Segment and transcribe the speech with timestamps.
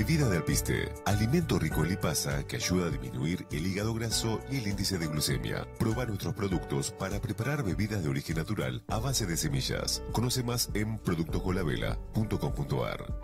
[0.00, 4.56] Bebida de alpiste, alimento rico en lipasa que ayuda a disminuir el hígado graso y
[4.56, 5.66] el índice de glucemia.
[5.78, 10.02] Proba nuestros productos para preparar bebidas de origen natural a base de semillas.
[10.12, 13.14] Conoce más en productoscolabela.com.ar.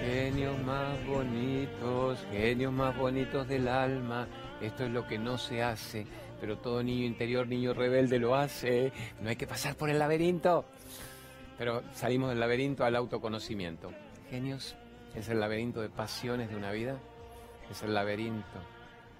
[0.00, 4.26] Genios más bonitos, genios más bonitos del alma.
[4.62, 6.06] Esto es lo que no se hace,
[6.40, 8.92] pero todo niño interior, niño rebelde lo hace.
[9.20, 10.64] No hay que pasar por el laberinto.
[11.58, 13.92] Pero salimos del laberinto al autoconocimiento.
[14.30, 14.76] Genios
[15.14, 16.96] es el laberinto de pasiones de una vida.
[17.68, 18.60] Es el laberinto.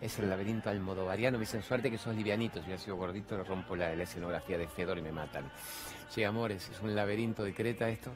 [0.01, 1.37] Es el laberinto almodovariano.
[1.37, 2.61] Me dicen suerte que sos livianito.
[2.61, 5.51] Si hubiera sido gordito, le rompo la, la escenografía de Fedor y me matan.
[6.09, 8.13] Sí, amores, es un laberinto de Creta esto.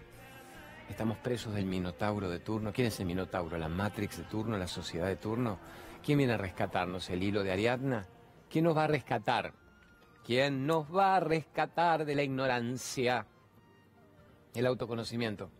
[0.89, 2.73] Estamos presos del Minotauro de turno.
[2.73, 3.59] ¿Quién es el Minotauro?
[3.59, 4.57] ¿La Matrix de turno?
[4.57, 5.59] ¿La sociedad de turno?
[6.05, 7.11] ¿Quién viene a rescatarnos?
[7.11, 8.07] ¿El hilo de Ariadna?
[8.49, 9.53] ¿Quién nos va a rescatar?
[10.25, 13.27] ¿Quién nos va a rescatar de la ignorancia?
[14.55, 15.51] El autoconocimiento.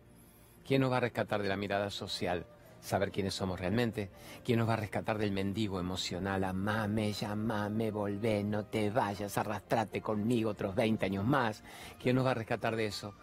[0.65, 2.45] ¿Quién nos va a rescatar de la mirada social?
[2.79, 4.11] Saber quiénes somos realmente.
[4.45, 6.43] ¿Quién nos va a rescatar del mendigo emocional?
[6.43, 11.63] Amame, llamame, volvé, no te vayas, arrastrate conmigo otros 20 años más.
[11.99, 13.15] ¿Quién nos va a rescatar de eso?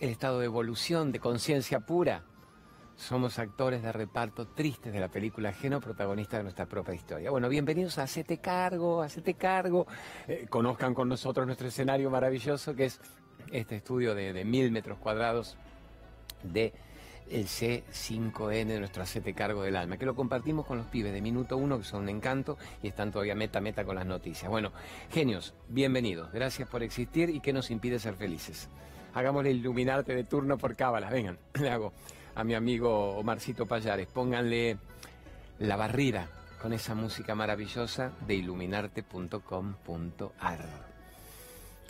[0.00, 2.24] El estado de evolución, de conciencia pura.
[2.96, 7.30] Somos actores de reparto tristes de la película ajeno, protagonistas de nuestra propia historia.
[7.30, 9.86] Bueno, bienvenidos a Hacete Cargo, Hacete Cargo.
[10.26, 13.00] Eh, conozcan con nosotros nuestro escenario maravilloso que es
[13.52, 15.56] este estudio de, mil metros cuadrados
[16.42, 16.72] de
[17.30, 21.20] el C5N de nuestro Hacete Cargo del Alma, que lo compartimos con los pibes de
[21.20, 24.50] Minuto Uno, que son un encanto y están todavía meta meta con las noticias.
[24.50, 24.72] Bueno,
[25.10, 28.70] genios, bienvenidos, gracias por existir y qué nos impide ser felices.
[29.14, 31.92] Hagámosle iluminarte de turno por cábalas, vengan, le hago
[32.34, 34.78] a mi amigo Omarcito Payares, pónganle
[35.58, 36.30] la barrida
[36.62, 40.87] con esa música maravillosa de iluminarte.com.ar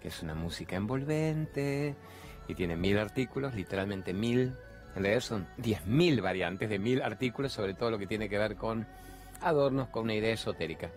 [0.00, 1.94] que es una música envolvente
[2.46, 4.54] y tiene mil artículos, literalmente mil,
[4.94, 8.38] en realidad son diez mil variantes de mil artículos sobre todo lo que tiene que
[8.38, 8.86] ver con
[9.40, 10.90] adornos, con una idea esotérica.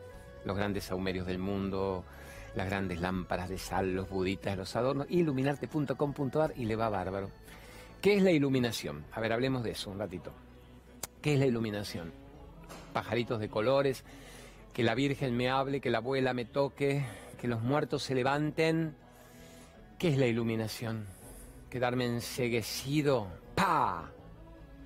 [0.46, 2.04] Los grandes saumerios del mundo,
[2.56, 7.30] las grandes lámparas de sal, los buditas, los adornos, iluminarte.com.ar y le va bárbaro.
[8.02, 9.06] ¿Qué es la iluminación?
[9.12, 10.34] A ver, hablemos de eso un ratito.
[11.22, 12.12] ¿Qué es la iluminación?
[12.94, 14.04] Pajaritos de colores,
[14.74, 17.06] que la Virgen me hable, que la abuela me toque,
[17.42, 18.96] que los muertos se levanten.
[19.98, 21.08] ¿Qué es la iluminación?
[21.72, 24.12] Quedarme enseguecido, ¡pa!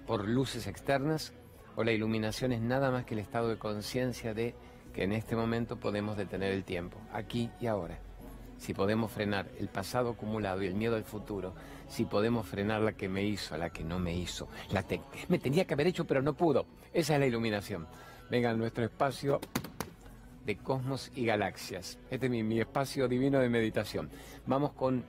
[0.08, 1.34] por luces externas,
[1.76, 4.56] o la iluminación es nada más que el estado de conciencia de
[4.94, 8.00] que en este momento podemos detener el tiempo, aquí y ahora.
[8.58, 11.56] Si podemos frenar el pasado acumulado y el miedo al futuro,
[11.90, 15.40] si podemos frenar la que me hizo, la que no me hizo, la que me
[15.40, 17.86] tenía que haber hecho pero no pudo, esa es la iluminación.
[18.30, 19.42] Venga nuestro espacio
[20.46, 21.98] de cosmos y galaxias.
[22.10, 24.10] Este es mi, mi, espacio divino de meditación.
[24.46, 25.04] Vamos con...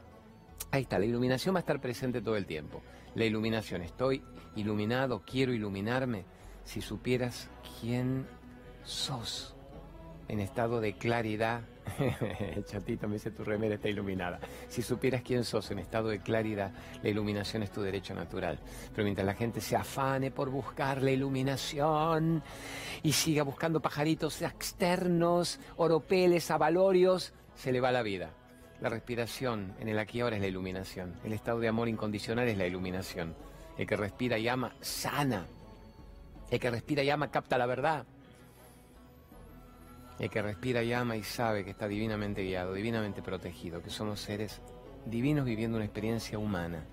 [0.71, 2.83] Ahí está, la iluminación va a estar presente todo el tiempo.
[3.15, 4.23] La iluminación, estoy
[4.57, 6.25] iluminado, quiero iluminarme.
[6.65, 7.49] Si supieras
[7.81, 8.27] quién
[8.83, 9.55] sos
[10.29, 11.63] en estado de claridad,
[12.65, 14.41] chatito me dice tu remera está iluminada.
[14.69, 18.59] Si supieras quién sos en estado de claridad, la iluminación es tu derecho natural.
[18.93, 22.43] Pero mientras la gente se afane por buscar la iluminación
[23.03, 28.31] y siga buscando pajaritos externos, oropeles, avalorios, se le va la vida.
[28.81, 31.15] La respiración en el aquí ahora es la iluminación.
[31.25, 33.35] El estado de amor incondicional es la iluminación.
[33.79, 35.47] El que respira y ama, sana.
[36.51, 38.07] El que respira y ama, capta la verdad.
[40.19, 44.21] El que respira y ama y sabe que está divinamente guiado, divinamente protegido, que somos
[44.21, 44.63] seres
[45.05, 46.85] divinos viviendo una experiencia humana.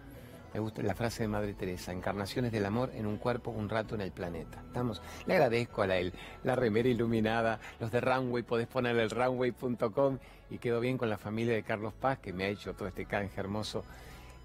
[0.53, 3.95] Me gusta la frase de Madre Teresa, encarnaciones del amor en un cuerpo, un rato
[3.95, 4.61] en el planeta.
[4.67, 6.13] Estamos, le agradezco a la, él,
[6.43, 10.19] la remera iluminada, los de Runway, podés poner el runway.com
[10.51, 13.05] y quedo bien con la familia de Carlos Paz que me ha hecho todo este
[13.05, 13.83] canje hermoso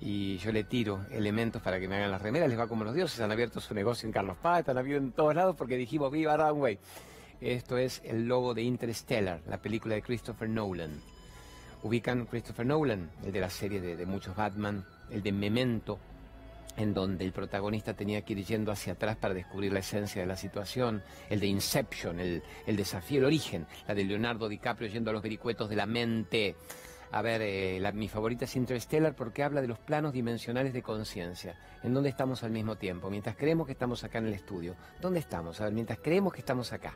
[0.01, 2.95] y yo le tiro elementos para que me hagan las remeras, les va como los
[2.95, 6.11] dioses, han abierto su negocio en Carlos Paz, están abiertos en todos lados porque dijimos
[6.11, 6.79] viva Runway.
[7.41, 11.01] Esto es el logo de Interstellar, la película de Christopher Nolan.
[11.85, 16.01] Ubican Christopher Nolan, el de la serie de, muchos Batman, el de Memento,
[16.77, 20.27] en donde el protagonista tenía que ir yendo hacia atrás para descubrir la esencia de
[20.27, 25.11] la situación, el de Inception, el, el desafío, el origen, la de Leonardo DiCaprio yendo
[25.11, 26.57] a los vericuetos de la mente.
[27.11, 30.83] A ver, eh, la, mi favorita es Interstellar porque habla de los planos dimensionales de
[30.83, 33.09] conciencia, en donde estamos al mismo tiempo.
[33.09, 35.61] Mientras creemos que estamos acá en el estudio, ¿dónde estamos?
[35.61, 36.95] A ver, mientras creemos que estamos acá,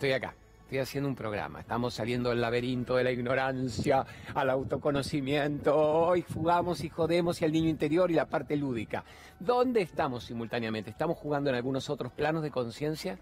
[0.00, 5.76] estoy acá, estoy haciendo un programa, estamos saliendo del laberinto de la ignorancia al autoconocimiento,
[5.76, 9.04] hoy jugamos y jodemos y al niño interior y la parte lúdica.
[9.38, 10.88] ¿Dónde estamos simultáneamente?
[10.88, 13.18] ¿Estamos jugando en algunos otros planos de conciencia?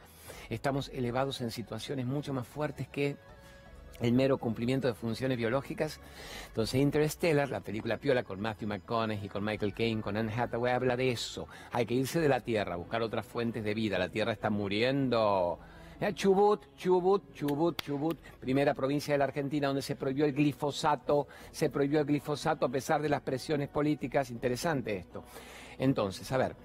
[0.51, 3.17] ¿Estamos elevados en situaciones mucho más fuertes que
[3.99, 5.99] el mero cumplimiento de funciones biológicas.
[6.47, 10.97] Entonces Interstellar, la película piola con Matthew McConaughey, con Michael Caine, con Anne Hathaway, habla
[10.97, 11.49] de eso.
[11.73, 13.99] Hay que irse de la Tierra, buscar otras fuentes de vida.
[13.99, 15.59] La Tierra está muriendo.
[16.15, 21.71] Chubut, Chubut, Chubut, Chubut, primera provincia de la Argentina donde se prohibió el glifosato, se
[21.71, 24.31] prohibió el glifosato a pesar de las presiones políticas.
[24.31, 25.25] Interesante esto.
[25.79, 26.57] Entonces, a ver,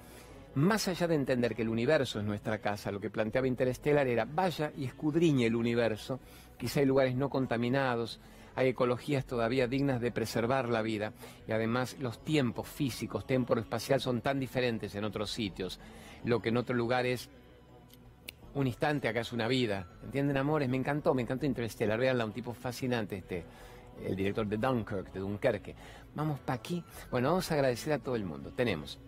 [0.56, 4.26] más allá de entender que el universo es nuestra casa, lo que planteaba Interstellar era
[4.26, 6.20] vaya y escudriñe el universo,
[6.58, 8.20] quizá hay lugares no contaminados,
[8.56, 11.14] hay ecologías todavía dignas de preservar la vida
[11.48, 15.80] y además los tiempos físicos, espacial son tan diferentes en otros sitios.
[16.24, 17.30] Lo que en otro lugar es
[18.56, 19.88] un instante, acá es una vida.
[20.04, 20.70] ¿Entienden, amores?
[20.70, 22.00] Me encantó, me encantó Interstellar.
[22.00, 23.44] Veanla, un tipo fascinante este,
[24.04, 25.76] el director de Dunkirk, de Dunkerque.
[26.16, 26.84] Vamos para aquí.
[27.10, 28.52] Bueno, vamos a agradecer a todo el mundo.
[28.56, 29.00] Tenemos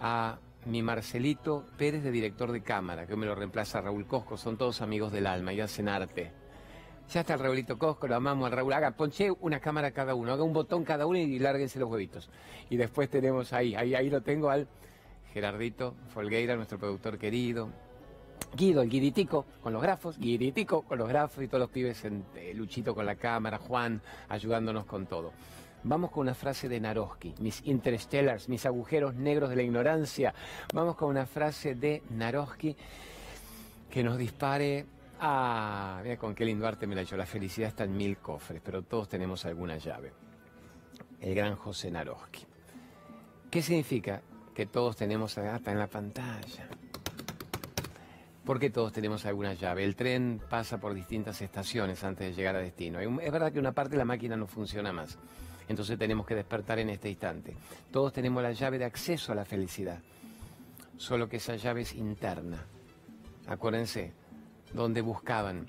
[0.00, 4.56] a mi Marcelito Pérez de director de cámara, que me lo reemplaza Raúl Cosco, son
[4.58, 6.32] todos amigos del alma y hacen arte.
[7.12, 8.72] Ya está el Raúlito Cosco, lo amamos al Raúl.
[8.72, 12.30] Haga, ponche una cámara cada uno, haga un botón cada uno y lárguense los huevitos.
[12.68, 14.68] Y después tenemos ahí, ahí, ahí lo tengo al
[15.32, 17.70] Gerardito Folgueira, nuestro productor querido.
[18.56, 22.24] Guido, el guiditico con los grafos, guiditico con los grafos y todos los pibes en
[22.34, 25.32] eh, Luchito con la cámara, Juan ayudándonos con todo.
[25.82, 30.34] Vamos con una frase de Naroski, mis interstellars, mis agujeros negros de la ignorancia.
[30.74, 32.76] Vamos con una frase de Naroski
[33.88, 34.86] que nos dispare
[35.22, 37.16] Ah, mira con qué lindo arte me la hecho.
[37.16, 40.12] La felicidad está en mil cofres, pero todos tenemos alguna llave.
[41.20, 42.46] El gran José Naroski.
[43.50, 44.22] ¿Qué significa?
[44.54, 46.68] Que todos tenemos hasta en la pantalla.
[48.44, 49.84] Porque todos tenemos alguna llave.
[49.84, 52.98] El tren pasa por distintas estaciones antes de llegar a destino.
[52.98, 55.18] Es verdad que una parte de la máquina no funciona más.
[55.68, 57.54] Entonces tenemos que despertar en este instante.
[57.90, 60.00] Todos tenemos la llave de acceso a la felicidad.
[60.96, 62.66] Solo que esa llave es interna.
[63.46, 64.12] Acuérdense,
[64.72, 65.68] donde buscaban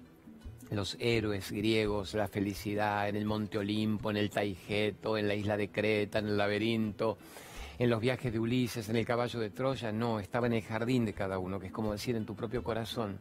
[0.72, 5.58] los héroes griegos la felicidad en el Monte Olimpo, en el Taigeto, en la isla
[5.58, 7.18] de Creta, en el laberinto,
[7.82, 11.04] en los viajes de Ulises, en el caballo de Troya, no, estaba en el jardín
[11.04, 13.18] de cada uno, que es como decir en tu propio corazón.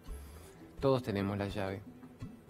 [0.81, 1.81] Todos tenemos la llave.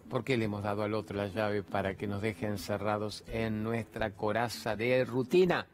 [0.09, 3.62] ¿Por qué le hemos dado al otro la llave para que nos deje encerrados en
[3.62, 5.69] nuestra coraza de rutina?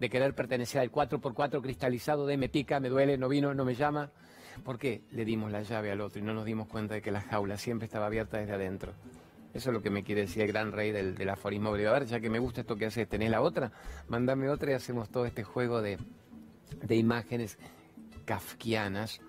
[0.00, 3.74] De querer pertenecer al 4x4 cristalizado de me pica, me duele, no vino, no me
[3.74, 4.10] llama.
[4.64, 7.10] ¿Por qué le dimos la llave al otro y no nos dimos cuenta de que
[7.10, 8.94] la jaula siempre estaba abierta desde adentro?
[9.54, 12.20] Eso es lo que me quiere decir el gran rey del, aforismo A ver, ya
[12.20, 13.72] que me gusta esto que haces, ¿tenés la otra?
[14.08, 15.98] Mándame otra y hacemos todo este juego de,
[16.88, 17.58] imágenes
[18.24, 19.20] kafkianas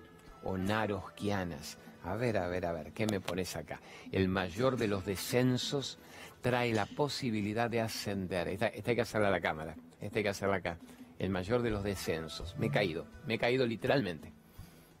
[0.42, 1.78] o naroskianas.
[2.04, 3.80] A ver, a ver, a ver, ¿qué me pones acá?
[4.12, 5.98] El mayor de los descensos
[6.40, 8.48] trae la posibilidad de ascender.
[8.48, 10.78] Esta, esta hay que hacerla a la cámara, esta hay que hacerla acá.
[11.18, 12.56] El mayor de los descensos.
[12.58, 14.32] Me he caído, me he caído literalmente.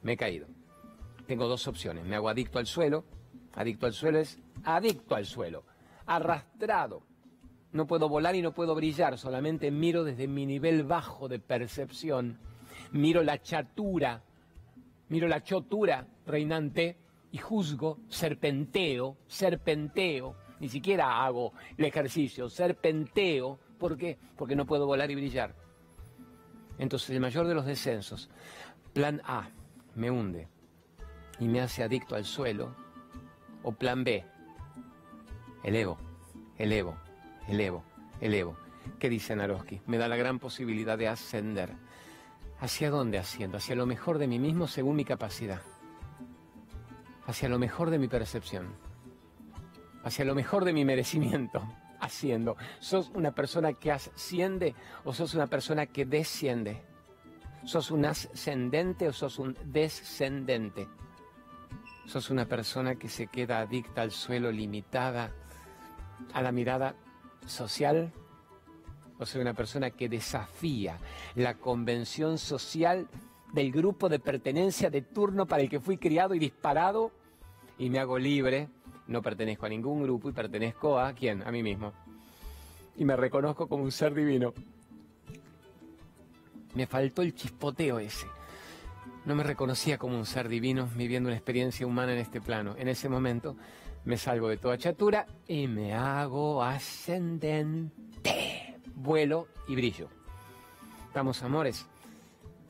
[0.02, 0.46] Me he caído.
[1.26, 2.04] Tengo dos opciones.
[2.04, 3.04] Me hago adicto al suelo.
[3.54, 5.64] Adicto al suelo es adicto al suelo.
[6.06, 7.02] Arrastrado.
[7.72, 9.18] No puedo volar y no puedo brillar.
[9.18, 12.38] Solamente miro desde mi nivel bajo de percepción.
[12.92, 14.22] Miro la chatura.
[15.08, 16.98] Miro la chotura reinante
[17.32, 20.36] y juzgo, serpenteo, serpenteo.
[20.60, 23.58] Ni siquiera hago el ejercicio, serpenteo.
[23.78, 24.18] ¿Por qué?
[24.36, 25.54] Porque no puedo volar y brillar.
[26.78, 28.30] Entonces, el mayor de los descensos.
[28.92, 29.50] Plan A
[29.96, 30.48] me hunde
[31.40, 32.74] y me hace adicto al suelo.
[33.62, 34.24] O plan B,
[35.64, 35.96] elevo,
[36.58, 36.94] elevo,
[37.48, 37.82] elevo,
[38.20, 38.56] elevo.
[38.98, 39.80] ¿Qué dice Naroski?
[39.86, 41.72] Me da la gran posibilidad de ascender.
[42.60, 43.56] ¿Hacia dónde asciendo?
[43.56, 45.62] Hacia lo mejor de mí mismo según mi capacidad.
[47.26, 48.76] Hacia lo mejor de mi percepción.
[50.04, 51.66] Hacia lo mejor de mi merecimiento.
[52.00, 52.56] Haciendo.
[52.80, 56.82] ¿Sos una persona que asciende o sos una persona que desciende?
[57.64, 60.86] ¿Sos un ascendente o sos un descendente?
[62.04, 65.32] ¿Sos una persona que se queda adicta al suelo, limitada
[66.32, 66.94] a la mirada
[67.46, 68.12] social?
[69.18, 70.98] ¿O soy una persona que desafía
[71.34, 73.08] la convención social
[73.52, 77.12] del grupo de pertenencia de turno para el que fui criado y disparado
[77.78, 78.68] y me hago libre?
[79.06, 81.46] No pertenezco a ningún grupo y pertenezco a quién?
[81.46, 81.92] A mí mismo.
[82.96, 84.54] Y me reconozco como un ser divino.
[86.74, 88.26] Me faltó el chispoteo ese.
[89.24, 92.74] No me reconocía como un ser divino viviendo una experiencia humana en este plano.
[92.76, 93.56] En ese momento
[94.04, 97.90] me salgo de toda chatura y me hago ascendente.
[98.94, 100.08] Vuelo y brillo.
[101.14, 101.86] Vamos, amores.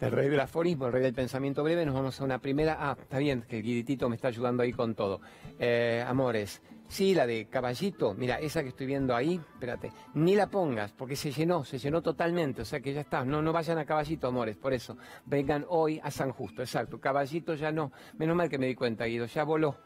[0.01, 2.77] El rey del aforismo, el rey del pensamiento breve, nos vamos a una primera.
[2.79, 5.21] Ah, está bien, que el guiditito me está ayudando ahí con todo.
[5.59, 10.49] Eh, amores, Sí, la de caballito, mira, esa que estoy viendo ahí, espérate, ni la
[10.49, 13.79] pongas, porque se llenó, se llenó totalmente, o sea que ya está, no, no vayan
[13.79, 18.37] a caballito, amores, por eso, vengan hoy a San Justo, exacto, caballito ya no, menos
[18.37, 19.79] mal que me di cuenta, Guido, ya voló,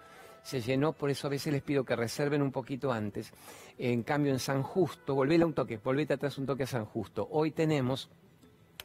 [0.42, 3.33] se llenó, por eso a veces les pido que reserven un poquito antes.
[3.76, 6.85] En cambio, en San Justo, volvete a un toque, volvete atrás un toque a San
[6.85, 7.28] Justo.
[7.30, 8.09] Hoy tenemos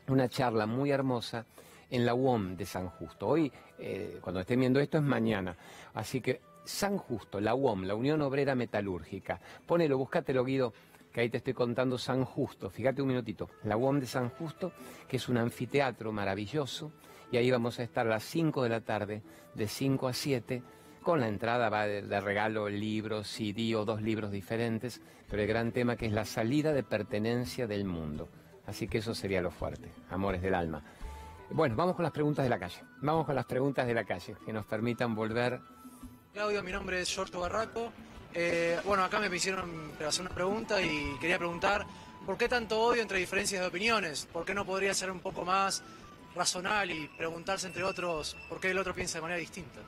[0.07, 1.45] una charla muy hermosa
[1.89, 3.27] en la UOM de San Justo.
[3.27, 5.55] Hoy, eh, cuando estén viendo esto, es mañana.
[5.93, 9.39] Así que San Justo, la UOM, la Unión Obrera Metalúrgica.
[9.65, 10.73] Ponelo, búscatelo, Guido,
[11.11, 12.69] que ahí te estoy contando San Justo.
[12.69, 13.49] Fíjate un minutito.
[13.63, 14.71] La UOM de San Justo,
[15.07, 16.91] que es un anfiteatro maravilloso.
[17.31, 19.21] Y ahí vamos a estar a las 5 de la tarde,
[19.53, 20.63] de 5 a 7.
[21.03, 25.01] Con la entrada va de, de regalo libros, CD o dos libros diferentes.
[25.29, 28.29] Pero el gran tema que es la salida de pertenencia del mundo.
[28.65, 29.91] Así que eso sería lo fuerte.
[30.09, 30.83] Amores del alma.
[31.49, 32.81] Bueno, vamos con las preguntas de la calle.
[33.01, 35.59] Vamos con las preguntas de la calle, que nos permitan volver.
[36.33, 37.91] Claudio, mi nombre es Giorgio Barraco.
[38.33, 41.85] Eh, bueno, acá me hicieron hacer una pregunta y quería preguntar,
[42.25, 44.27] ¿por qué tanto odio entre diferencias de opiniones?
[44.33, 45.83] ¿Por qué no podría ser un poco más
[46.35, 49.81] razonal y preguntarse entre otros por qué el otro piensa de manera distinta?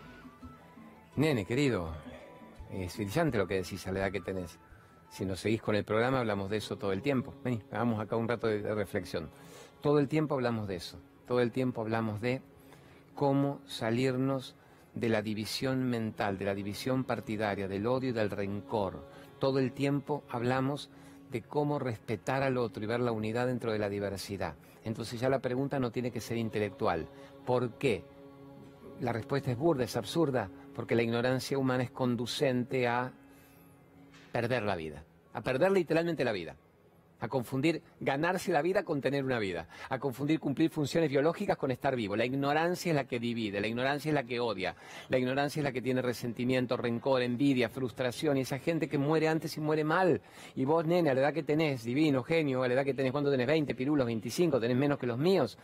[1.17, 1.93] Nene, querido,
[2.73, 4.59] es brillante lo que decís a la edad que tenés.
[5.09, 7.33] Si nos seguís con el programa, hablamos de eso todo el tiempo.
[7.41, 9.29] Vení, hagamos acá un rato de reflexión.
[9.81, 10.99] Todo el tiempo hablamos de eso.
[11.25, 12.41] Todo el tiempo hablamos de
[13.13, 14.55] cómo salirnos
[14.93, 19.07] de la división mental, de la división partidaria, del odio y del rencor.
[19.39, 20.89] Todo el tiempo hablamos
[21.31, 24.55] de cómo respetar al otro y ver la unidad dentro de la diversidad.
[24.83, 27.07] Entonces ya la pregunta no tiene que ser intelectual.
[27.45, 28.03] ¿Por qué?
[28.99, 33.11] La respuesta es burda, es absurda, porque la ignorancia humana es conducente a
[34.31, 35.03] perder la vida,
[35.33, 36.55] a perder literalmente la vida
[37.19, 41.71] a confundir ganarse la vida con tener una vida, a confundir cumplir funciones biológicas con
[41.71, 42.15] estar vivo.
[42.15, 44.75] La ignorancia es la que divide, la ignorancia es la que odia,
[45.09, 49.27] la ignorancia es la que tiene resentimiento, rencor, envidia, frustración y esa gente que muere
[49.27, 50.21] antes y muere mal.
[50.55, 53.11] Y vos, nene, a la edad que tenés, divino, genio, a la edad que tenés,
[53.11, 55.57] cuando tenés 20 pirulos, 25, tenés menos que los míos,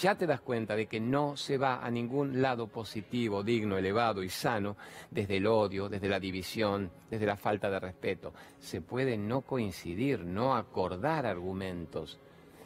[0.00, 4.22] ya te das cuenta de que no se va a ningún lado positivo, digno, elevado
[4.22, 4.76] y sano
[5.10, 8.32] desde el odio, desde la división, desde la falta de respeto.
[8.60, 12.18] Se puede no coincidir, no acordar argumentos.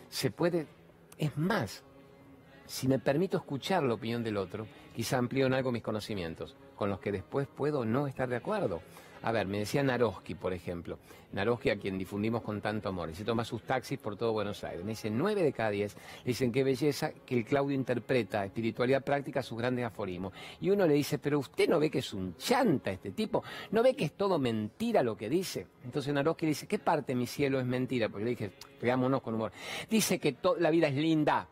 [0.09, 0.67] Se puede,
[1.19, 1.83] es más,
[2.67, 6.91] si me permito escuchar la opinión del otro, quizá amplío en algo mis conocimientos, con
[6.91, 8.81] los que después puedo no estar de acuerdo.
[9.23, 10.99] A ver, me decía Naroski, por ejemplo.
[11.33, 13.11] Naroski, a quien difundimos con tanto amor.
[13.11, 14.85] Y se toma sus taxis por todo Buenos Aires.
[14.85, 15.97] Me dicen nueve de cada diez.
[16.25, 20.33] Le dicen qué belleza que el Claudio interpreta espiritualidad práctica sus grandes aforismos.
[20.61, 23.43] Y uno le dice, pero usted no ve que es un chanta este tipo.
[23.71, 25.67] No ve que es todo mentira lo que dice.
[25.85, 28.09] Entonces Naroski le dice, ¿qué parte mi cielo es mentira?
[28.09, 29.53] Porque le dije, veámonos con humor.
[29.91, 31.49] Dice que la vida es linda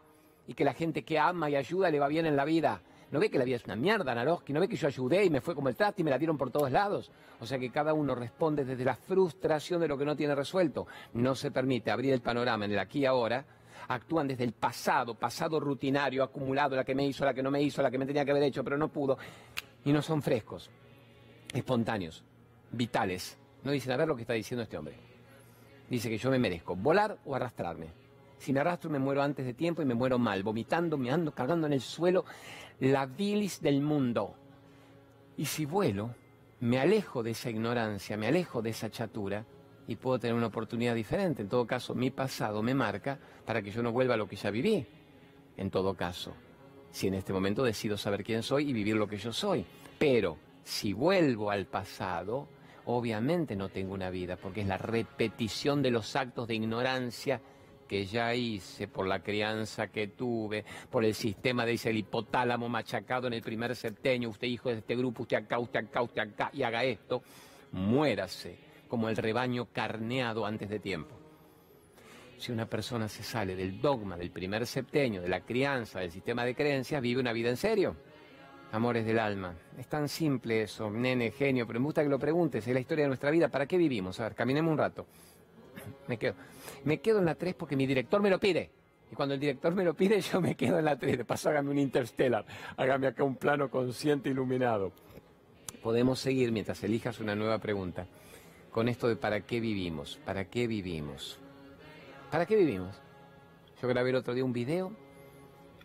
[0.47, 2.81] y que la gente que ama y ayuda le va bien en la vida.
[3.11, 4.53] ¿No ve que la vida es una mierda, Naroski?
[4.53, 6.37] ¿No ve que yo ayudé y me fue como el traste y me la dieron
[6.37, 7.11] por todos lados?
[7.41, 10.87] O sea que cada uno responde desde la frustración de lo que no tiene resuelto.
[11.13, 13.45] No se permite abrir el panorama en el aquí y ahora.
[13.89, 17.63] Actúan desde el pasado, pasado rutinario, acumulado, la que me hizo, la que no me
[17.63, 19.19] hizo, la que me tenía que haber hecho, pero no pudo.
[19.85, 20.71] Y no son frescos,
[21.53, 22.25] espontáneos,
[22.73, 23.39] vitales.
[23.63, 24.97] No dicen, a ver lo que está diciendo este hombre.
[25.89, 28.04] Dice que yo me merezco volar o arrastrarme.
[28.45, 31.33] Si me arrastro me muero antes de tiempo y me muero mal, vomitando, me ando
[31.33, 32.27] cagando en el suelo,
[32.79, 34.35] la bilis del mundo.
[35.39, 36.15] Y si vuelo,
[36.61, 39.47] me alejo de esa ignorancia, me alejo de esa chatura
[39.89, 41.41] y puedo tener una oportunidad diferente.
[41.41, 44.37] En todo caso, mi pasado me marca para que yo no vuelva a lo que
[44.37, 44.87] ya viví.
[45.57, 46.35] En todo caso,
[46.91, 49.65] si en este momento decido saber quién soy y vivir lo que yo soy.
[49.99, 52.47] Pero si vuelvo al pasado,
[52.85, 57.41] obviamente no tengo una vida, porque es la repetición de los actos de ignorancia
[57.87, 63.27] que ya hice, por la crianza que tuve, por el sistema de ese hipotálamo machacado
[63.27, 66.51] en el primer septenio, usted hijo de este grupo, usted acá, usted acá, usted acá,
[66.53, 67.23] y haga esto,
[67.73, 71.17] muérase como el rebaño carneado antes de tiempo.
[72.37, 76.45] Si una persona se sale del dogma del primer septenio, de la crianza, del sistema
[76.45, 77.97] de creencias, vive una vida en serio.
[78.73, 79.55] Amores del alma.
[79.79, 83.05] Es tan simple eso, nene, genio, pero me gusta que lo preguntes, es la historia
[83.05, 83.49] de nuestra vida.
[83.49, 84.19] ¿Para qué vivimos?
[84.19, 85.07] A ver, caminemos un rato.
[86.09, 86.35] Me quedo.
[86.85, 88.71] Me quedo en la 3 porque mi director me lo pide.
[89.11, 91.19] Y cuando el director me lo pide, yo me quedo en la 3.
[91.19, 92.45] De paso, hágame un interstellar.
[92.77, 94.93] Hágame acá un plano consciente iluminado.
[95.83, 98.07] Podemos seguir mientras elijas una nueva pregunta
[98.71, 100.19] con esto de para qué vivimos.
[100.25, 101.39] ¿Para qué vivimos?
[102.31, 103.01] ¿Para qué vivimos?
[103.81, 104.93] Yo grabé el otro día un video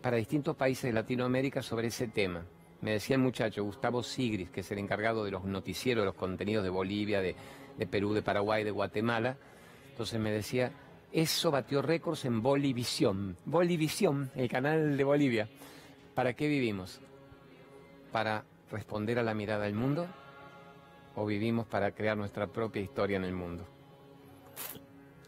[0.02, 2.44] para distintos países de Latinoamérica sobre ese tema.
[2.80, 6.14] Me decía el muchacho Gustavo Sigris, que es el encargado de los noticieros, de los
[6.14, 7.36] contenidos de Bolivia, de,
[7.76, 9.36] de Perú, de Paraguay, de Guatemala.
[9.90, 10.72] Entonces me decía,
[11.12, 13.36] eso batió récords en Bolivisión.
[13.44, 15.48] Bolivisión, el canal de Bolivia.
[16.14, 17.00] ¿Para qué vivimos?
[18.12, 20.06] ¿Para responder a la mirada del mundo?
[21.16, 23.66] ¿O vivimos para crear nuestra propia historia en el mundo?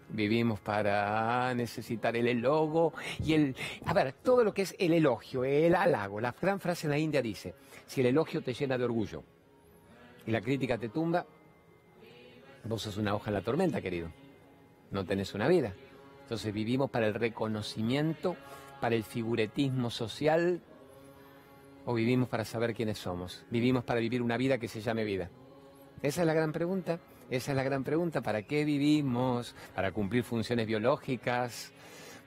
[0.08, 2.92] Vivimos para necesitar el elogo
[3.24, 3.56] y el...
[3.86, 6.20] A ver, todo lo que es el elogio, el halago.
[6.20, 7.54] La gran frase en la India dice,
[7.86, 9.22] si el elogio te llena de orgullo,
[10.26, 11.26] y la crítica te tumba,
[12.64, 14.21] vos sos una hoja en la tormenta, querido.
[14.92, 15.74] No tenés una vida.
[16.22, 18.36] Entonces vivimos para el reconocimiento,
[18.80, 20.62] para el figuretismo social,
[21.84, 23.44] o vivimos para saber quiénes somos.
[23.50, 25.30] Vivimos para vivir una vida que se llame vida.
[26.02, 27.00] Esa es la gran pregunta.
[27.30, 28.20] Esa es la gran pregunta.
[28.20, 29.54] ¿Para qué vivimos?
[29.74, 31.72] ¿Para cumplir funciones biológicas?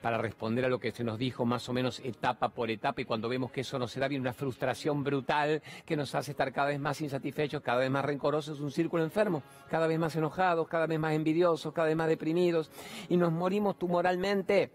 [0.00, 3.04] Para responder a lo que se nos dijo más o menos etapa por etapa y
[3.04, 6.52] cuando vemos que eso no se da viene una frustración brutal que nos hace estar
[6.52, 10.68] cada vez más insatisfechos, cada vez más rencorosos, un círculo enfermo, cada vez más enojados,
[10.68, 12.70] cada vez más envidiosos, cada vez más deprimidos
[13.08, 14.70] y nos morimos tumoralmente.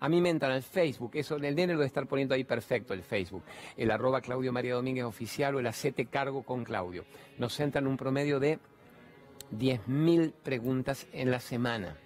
[0.00, 2.92] A mí me entran al Facebook, eso el nene lo de estar poniendo ahí perfecto,
[2.92, 3.42] el Facebook,
[3.76, 7.04] el arroba Claudio María Domínguez oficial o el hacete cargo con Claudio.
[7.38, 8.58] Nos entran un promedio de
[9.52, 11.96] 10.000 preguntas en la semana.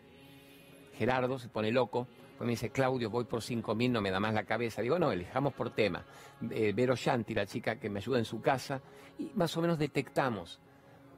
[0.96, 2.06] Gerardo se pone loco,
[2.38, 4.80] pues me dice, Claudio, voy por 5.000, no me da más la cabeza.
[4.80, 6.04] Digo, no, elijamos por tema.
[6.50, 8.80] Eh, Vero Shanti, la chica que me ayuda en su casa,
[9.18, 10.60] y más o menos detectamos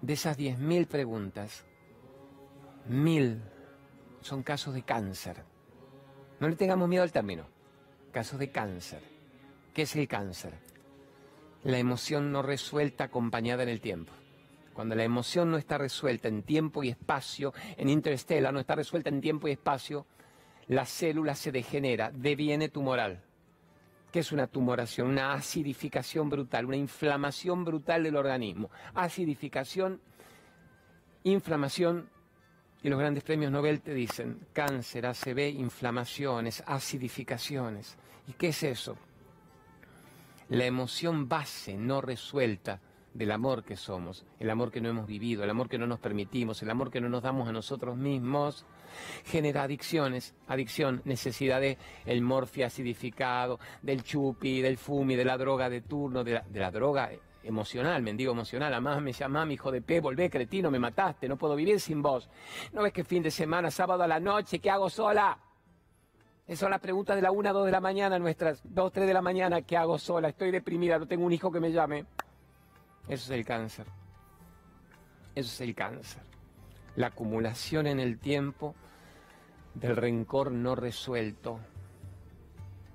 [0.00, 1.66] de esas 10.000 preguntas,
[2.86, 3.42] mil
[4.22, 5.44] son casos de cáncer.
[6.40, 7.44] No le tengamos miedo al término.
[8.12, 9.02] Casos de cáncer.
[9.74, 10.54] ¿Qué es el cáncer?
[11.64, 14.12] La emoción no resuelta acompañada en el tiempo.
[14.72, 19.10] Cuando la emoción no está resuelta en tiempo y espacio, en interestela, no está resuelta
[19.10, 20.06] en tiempo y espacio,
[20.70, 23.20] la célula se degenera, deviene tumoral.
[24.12, 25.08] ¿Qué es una tumoración?
[25.08, 28.70] Una acidificación brutal, una inflamación brutal del organismo.
[28.94, 30.00] Acidificación,
[31.24, 32.08] inflamación,
[32.84, 37.96] y los grandes premios Nobel te dicen cáncer, ACV, inflamaciones, acidificaciones.
[38.28, 38.96] ¿Y qué es eso?
[40.50, 42.80] La emoción base no resuelta
[43.12, 45.98] del amor que somos, el amor que no hemos vivido, el amor que no nos
[45.98, 48.64] permitimos, el amor que no nos damos a nosotros mismos,
[49.24, 55.68] genera adicciones, adicción, necesidad de el morfia acidificado, del chupi, del fumi, de la droga
[55.68, 57.10] de turno, de la, droga
[57.42, 61.56] emocional, mendigo emocional, además me llama hijo de P, volvé cretino, me mataste, no puedo
[61.56, 62.28] vivir sin vos.
[62.72, 65.38] ¿No ves que fin de semana, sábado a la noche, qué hago sola?
[66.46, 69.06] Esas son las preguntas de la 1 a 2 de la mañana, nuestras 2, 3
[69.06, 70.28] de la mañana, ¿qué hago sola?
[70.28, 72.06] Estoy deprimida, no tengo un hijo que me llame.
[73.06, 73.86] Eso es el cáncer.
[75.34, 76.22] Eso es el cáncer.
[76.96, 78.74] La acumulación en el tiempo
[79.74, 81.60] del rencor no resuelto.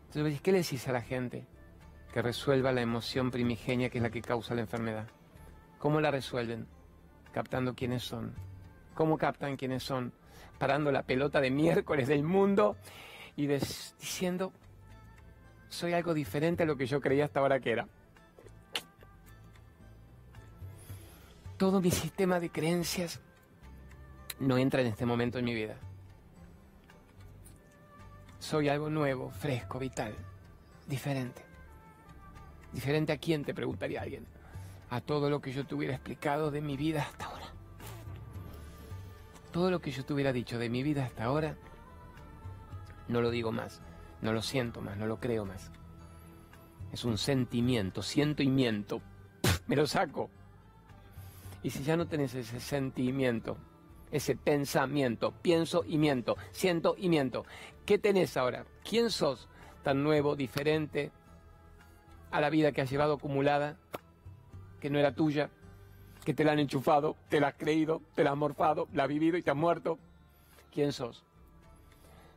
[0.07, 1.45] Entonces, ¿qué le decís a la gente?
[2.13, 5.07] Que resuelva la emoción primigenia que es la que causa la enfermedad.
[5.79, 6.67] ¿Cómo la resuelven?
[7.33, 8.33] Captando quiénes son.
[8.93, 10.13] ¿Cómo captan quiénes son?
[10.57, 12.77] Parando la pelota de miércoles del mundo
[13.35, 14.53] y diciendo,
[15.67, 17.87] soy algo diferente a lo que yo creía hasta ahora que era.
[21.57, 23.21] todo mi sistema de creencias
[24.39, 25.77] no entra en este momento en mi vida.
[28.39, 30.15] Soy algo nuevo, fresco, vital,
[30.87, 31.43] diferente.
[32.71, 33.43] ¿Diferente a quién?
[33.43, 34.25] Te preguntaría alguien.
[34.89, 37.45] A todo lo que yo te hubiera explicado de mi vida hasta ahora.
[39.51, 41.55] Todo lo que yo te hubiera dicho de mi vida hasta ahora,
[43.07, 43.81] no lo digo más,
[44.21, 45.71] no lo siento más, no lo creo más.
[46.91, 49.01] Es un sentimiento, siento y miento.
[49.67, 50.29] Me lo saco.
[51.63, 53.57] Y si ya no tenés ese sentimiento,
[54.11, 57.45] ese pensamiento, pienso y miento, siento y miento,
[57.85, 58.65] ¿qué tenés ahora?
[58.87, 59.47] ¿Quién sos
[59.83, 61.11] tan nuevo, diferente
[62.31, 63.77] a la vida que has llevado acumulada,
[64.79, 65.49] que no era tuya,
[66.23, 69.09] que te la han enchufado, te la has creído, te la has morfado, la has
[69.09, 69.99] vivido y te has muerto?
[70.71, 71.23] ¿Quién sos?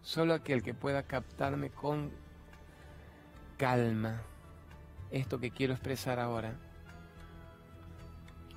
[0.02, 2.10] Solo aquel que pueda captarme con
[3.56, 4.22] calma
[5.10, 6.54] esto que quiero expresar ahora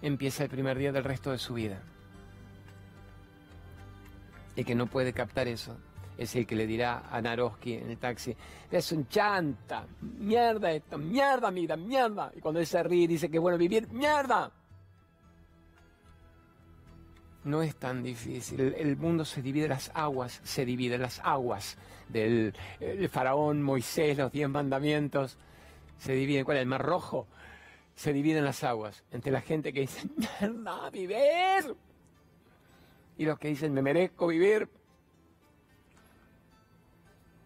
[0.01, 1.81] empieza el primer día del resto de su vida.
[4.55, 5.77] El que no puede captar eso
[6.17, 8.35] es el que le dirá a Naroski en el taxi,
[8.69, 12.31] es un chanta, mierda esto, mierda mira, mierda.
[12.35, 14.51] Y cuando él se ríe y dice que bueno vivir, mierda.
[17.43, 18.59] No es tan difícil.
[18.59, 21.75] El, mundo se divide, las aguas se dividen, las aguas
[22.07, 22.53] del
[23.09, 25.39] faraón, Moisés, los diez mandamientos,
[25.97, 26.45] se dividen.
[26.45, 27.27] ¿Cuál es el mar rojo?
[27.95, 30.07] se dividen las aguas entre la gente que dice,
[30.41, 31.75] mierda, vivir,
[33.21, 34.67] y los que dicen, me merezco vivir,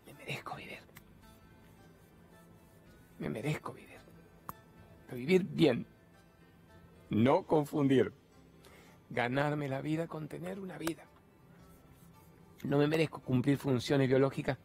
[0.06, 0.80] me merezco vivir,
[3.20, 4.00] me merezco vivir,
[5.12, 5.86] vivir bien,
[7.10, 8.14] no confundir,
[9.10, 11.04] ganarme la vida con tener una vida.
[12.64, 14.58] No me merezco cumplir funciones biológicas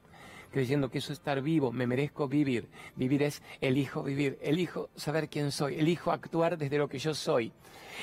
[0.51, 2.69] creyendo que eso es estar vivo, me merezco vivir.
[2.97, 7.53] Vivir es elijo vivir, elijo saber quién soy, elijo actuar desde lo que yo soy,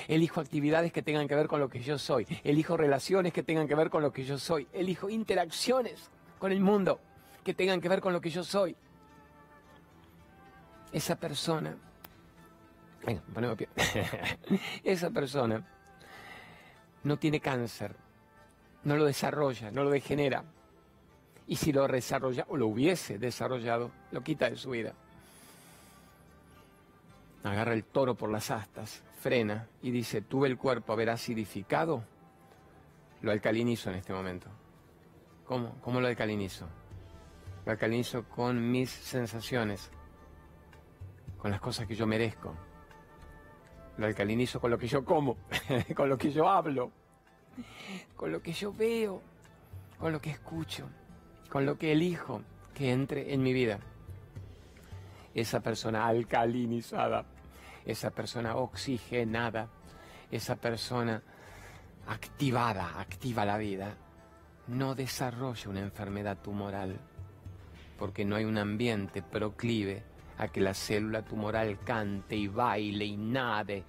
[0.07, 3.67] elijo actividades que tengan que ver con lo que yo soy, elijo relaciones que tengan
[3.67, 6.99] que ver con lo que yo soy, elijo interacciones con el mundo
[7.43, 8.75] que tengan que ver con lo que yo soy.
[10.91, 11.77] Esa persona
[13.07, 13.69] Venga, ponemos pie.
[14.83, 15.65] Esa persona
[17.03, 17.95] no tiene cáncer,
[18.83, 20.43] no lo desarrolla, no lo degenera.
[21.47, 24.93] Y si lo desarrolla o lo hubiese desarrollado, lo quita de su vida.
[27.43, 32.03] Agarra el toro por las astas, frena y dice, tuve el cuerpo a ver acidificado,
[33.21, 34.49] lo alcalinizo en este momento.
[35.45, 35.79] ¿Cómo?
[35.81, 36.67] ¿Cómo lo alcalinizo?
[37.65, 39.89] Lo alcalinizo con mis sensaciones,
[41.37, 42.53] con las cosas que yo merezco.
[43.97, 45.37] Lo alcalinizo con lo que yo como,
[45.95, 46.91] con lo que yo hablo,
[48.15, 49.21] con lo que yo veo,
[49.97, 50.89] con lo que escucho,
[51.47, 52.41] con lo que elijo
[52.73, 53.79] que entre en mi vida.
[55.33, 57.25] Esa persona alcalinizada,
[57.85, 59.69] esa persona oxigenada,
[60.31, 61.21] esa persona
[62.07, 63.95] activada, activa la vida,
[64.67, 66.99] no desarrolla una enfermedad tumoral,
[67.97, 70.03] porque no hay un ambiente proclive
[70.37, 73.83] a que la célula tumoral cante y baile y nade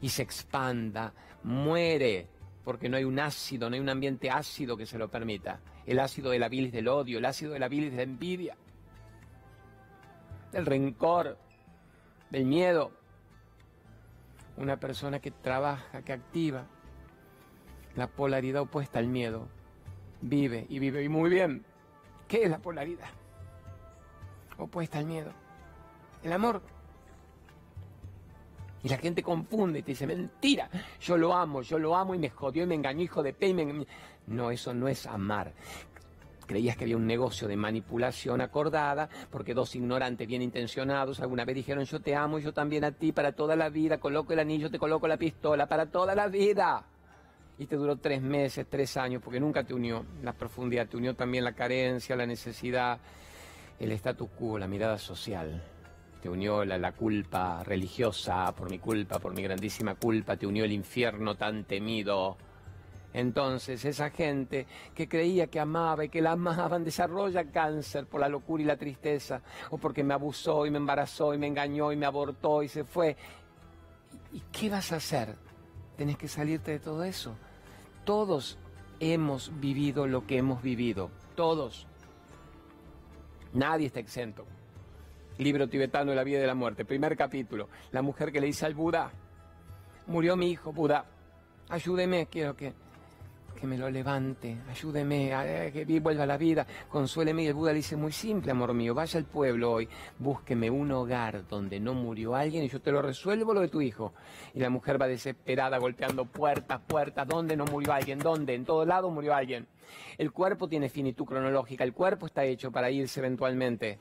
[0.00, 1.12] y se expanda,
[1.44, 2.28] muere,
[2.64, 5.60] porque no hay un ácido, no hay un ambiente ácido que se lo permita.
[5.86, 8.56] El ácido de la bilis del odio, el ácido de la bilis de la envidia,
[10.52, 11.36] del rencor,
[12.30, 12.92] del miedo.
[14.56, 16.66] Una persona que trabaja, que activa
[17.96, 19.48] la polaridad opuesta al miedo,
[20.20, 21.64] vive y vive muy bien.
[22.28, 23.10] ¿Qué es la polaridad?
[24.56, 25.32] Opuesta al miedo.
[26.22, 26.62] El amor.
[28.84, 30.68] Y la gente confunde y te dice, mentira,
[31.00, 33.54] yo lo amo, yo lo amo y me jodió y me engañó, hijo de pe.
[34.26, 35.54] No, eso no es amar.
[36.46, 41.56] Creías que había un negocio de manipulación acordada, porque dos ignorantes bien intencionados alguna vez
[41.56, 44.40] dijeron, yo te amo y yo también a ti para toda la vida, coloco el
[44.40, 46.84] anillo, te coloco la pistola para toda la vida
[47.58, 51.14] y te duró tres meses, tres años, porque nunca te unió la profundidad, te unió
[51.14, 52.98] también la carencia, la necesidad,
[53.80, 55.62] el status quo, la mirada social.
[56.24, 60.64] Te unió la, la, culpa religiosa, por mi culpa, por mi grandísima culpa, te unió
[60.64, 62.38] el infierno tan temido.
[63.12, 68.30] Entonces esa gente que creía que amaba y que la amaban desarrolla cáncer por la
[68.30, 71.96] locura y la tristeza, o porque me abusó y me embarazó y me engañó y
[71.96, 73.18] me abortó y se fue.
[74.32, 75.36] ¿Y qué vas a hacer?
[75.94, 77.36] Tenés que salirte de todo eso.
[78.06, 78.56] Todos
[78.98, 81.10] hemos vivido lo que hemos vivido.
[81.34, 81.86] Todos.
[83.52, 84.46] Nadie está exento.
[85.38, 86.84] Libro tibetano de la vida de la muerte.
[86.84, 87.68] Primer capítulo.
[87.90, 89.10] La mujer que le dice al Buda,
[90.06, 91.06] murió mi hijo, Buda,
[91.68, 92.72] ayúdeme, quiero que
[93.54, 97.44] que me lo levante, ayúdeme a que vuelva a la vida, consuéleme.
[97.44, 100.90] Y el Buda le dice, muy simple, amor mío, vaya al pueblo hoy, búsqueme un
[100.92, 104.12] hogar donde no murió alguien y yo te lo resuelvo lo de tu hijo.
[104.54, 108.18] Y la mujer va desesperada, golpeando puertas, puertas, ¿dónde no murió alguien?
[108.18, 108.54] ¿Dónde?
[108.54, 109.66] En todo lado murió alguien.
[110.18, 113.98] El cuerpo tiene finitud cronológica, el cuerpo está hecho para irse eventualmente.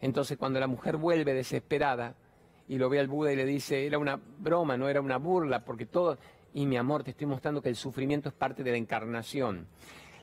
[0.00, 2.14] Entonces cuando la mujer vuelve desesperada
[2.68, 5.64] y lo ve al Buda y le dice, era una broma, no era una burla,
[5.64, 6.18] porque todo,
[6.52, 9.66] y mi amor, te estoy mostrando que el sufrimiento es parte de la encarnación.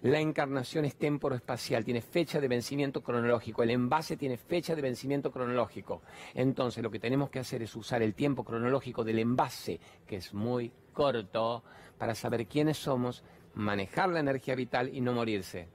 [0.01, 5.31] La encarnación es espacial, tiene fecha de vencimiento cronológico, el envase tiene fecha de vencimiento
[5.31, 6.01] cronológico.
[6.33, 10.33] Entonces lo que tenemos que hacer es usar el tiempo cronológico del envase, que es
[10.33, 11.63] muy corto,
[11.99, 15.67] para saber quiénes somos, manejar la energía vital y no morirse.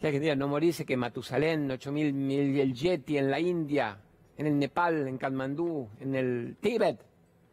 [0.00, 3.98] Que no morirse que Matusalén, 8000 mil el Yeti en la India,
[4.38, 6.98] en el Nepal, en Katmandú, en el Tíbet,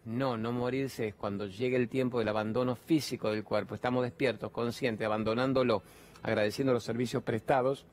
[0.06, 3.76] no, no morirse es cuando llegue el tiempo del abandono físico del cuerpo.
[3.76, 5.84] Estamos despiertos, conscientes, abandonándolo,
[6.24, 7.86] agradeciendo los servicios prestados.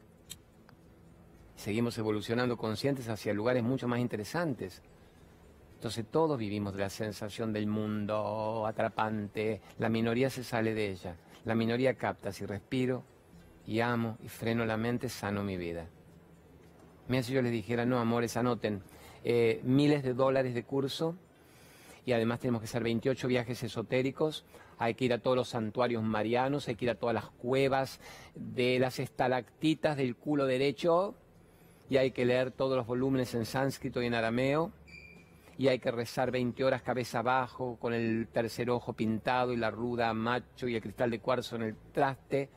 [1.57, 4.81] Seguimos evolucionando conscientes hacia lugares mucho más interesantes.
[5.75, 9.61] Entonces todos vivimos de la sensación del mundo atrapante.
[9.81, 11.17] La minoría se sale de ella.
[11.45, 13.03] La minoría capta si respiro
[13.67, 15.87] y amo y freno la mente, sano mi vida.
[17.09, 18.83] Mira si yo les dijera, no, amores, anoten
[19.25, 21.17] eh, miles de dólares de curso
[22.07, 24.45] y además tenemos que hacer 28 viajes esotéricos.
[24.79, 28.01] Hay que ir a todos los santuarios marianos, hay que ir a todas las cuevas
[28.35, 31.15] de las estalactitas del culo derecho
[31.89, 34.73] y hay que leer todos los volúmenes en sánscrito y en arameo
[35.57, 39.71] y hay que rezar 20 horas cabeza abajo con el tercer ojo pintado y la
[39.71, 42.51] ruda macho y el cristal de cuarzo en el traste.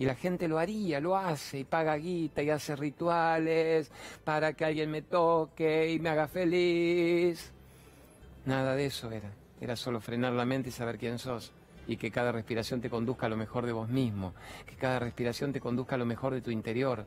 [0.00, 3.92] Y la gente lo haría, lo hace, y paga guita y hace rituales
[4.24, 7.52] para que alguien me toque y me haga feliz.
[8.46, 9.30] Nada de eso era.
[9.60, 11.52] Era solo frenar la mente y saber quién sos.
[11.86, 14.32] Y que cada respiración te conduzca a lo mejor de vos mismo.
[14.64, 17.04] Que cada respiración te conduzca a lo mejor de tu interior.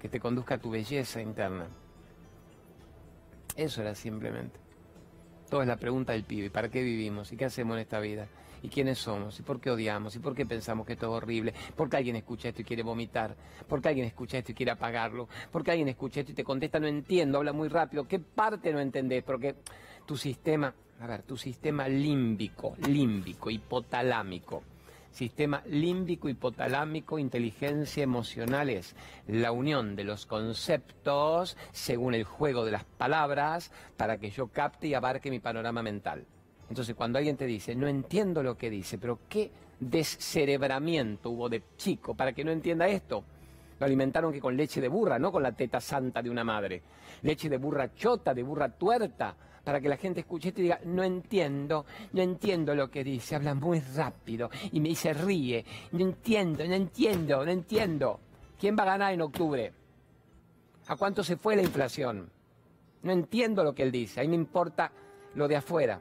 [0.00, 1.66] Que te conduzca a tu belleza interna.
[3.56, 4.56] Eso era simplemente.
[5.50, 7.32] Toda es la pregunta del pibe, ¿para qué vivimos?
[7.32, 8.28] ¿Y qué hacemos en esta vida?
[8.62, 9.38] ¿Y quiénes somos?
[9.40, 10.14] ¿Y por qué odiamos?
[10.16, 11.54] ¿Y por qué pensamos que esto es horrible?
[11.74, 13.34] ¿Por qué alguien escucha esto y quiere vomitar?
[13.66, 15.28] ¿Por qué alguien escucha esto y quiere apagarlo?
[15.50, 18.06] ¿Por qué alguien escucha esto y te contesta no entiendo, habla muy rápido?
[18.06, 19.22] ¿Qué parte no entendés?
[19.22, 19.56] Porque
[20.06, 24.62] tu sistema, a ver, tu sistema límbico, límbico, hipotalámico,
[25.10, 28.94] sistema límbico, hipotalámico, inteligencia emocional es
[29.26, 34.88] la unión de los conceptos según el juego de las palabras para que yo capte
[34.88, 36.26] y abarque mi panorama mental.
[36.70, 41.64] Entonces cuando alguien te dice, no entiendo lo que dice, pero qué descerebramiento hubo de
[41.76, 43.24] chico para que no entienda esto.
[43.80, 46.80] Lo alimentaron que con leche de burra, no con la teta santa de una madre.
[47.22, 50.80] Leche de burra chota, de burra tuerta para que la gente escuche esto y diga,
[50.84, 56.00] no entiendo, no entiendo lo que dice, habla muy rápido y me dice ríe, no
[56.00, 58.20] entiendo, no entiendo, no entiendo.
[58.60, 59.72] ¿Quién va a ganar en octubre?
[60.86, 62.30] ¿A cuánto se fue la inflación?
[63.02, 64.92] No entiendo lo que él dice, a mí me importa
[65.34, 66.00] lo de afuera.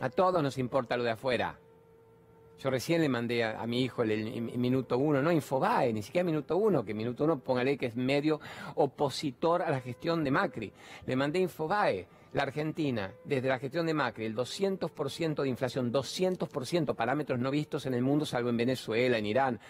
[0.00, 1.58] A todos nos importa lo de afuera.
[2.60, 6.56] Yo recién le mandé a, mi hijo el, minuto uno, no Infobae, ni siquiera minuto
[6.56, 8.40] uno, que minuto uno póngale que es medio
[8.74, 10.72] opositor a la gestión de Macri.
[11.06, 16.94] Le mandé Infobae, la Argentina, desde la gestión de Macri, el 200% de inflación, 200%
[16.96, 19.60] parámetros no vistos en el mundo, salvo en Venezuela, en Irán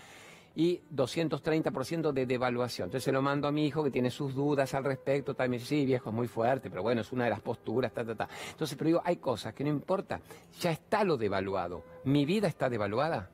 [0.59, 2.87] y 230% de devaluación.
[2.87, 5.87] Entonces se lo mando a mi hijo que tiene sus dudas al respecto, también sí,
[5.87, 8.29] viejo, es muy fuerte, pero bueno, es una de las posturas, ta, ta, ta.
[8.51, 10.21] Entonces, pero digo, hay cosas que no importa,
[10.59, 13.31] ya está lo devaluado, mi vida está devaluada.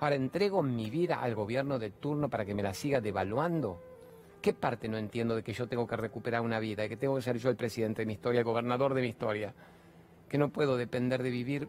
[0.00, 3.80] Ahora entrego mi vida al gobierno de turno para que me la siga devaluando.
[4.42, 7.14] ¿Qué parte no entiendo de que yo tengo que recuperar una vida, de que tengo
[7.14, 9.54] que ser yo el presidente de mi historia, el gobernador de mi historia?
[10.28, 11.68] Que no puedo depender de vivir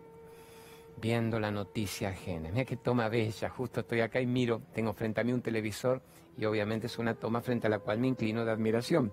[0.99, 2.49] viendo la noticia ajena.
[2.51, 6.01] Mira qué toma bella, justo estoy acá y miro, tengo frente a mí un televisor
[6.38, 9.12] y obviamente es una toma frente a la cual me inclino de admiración.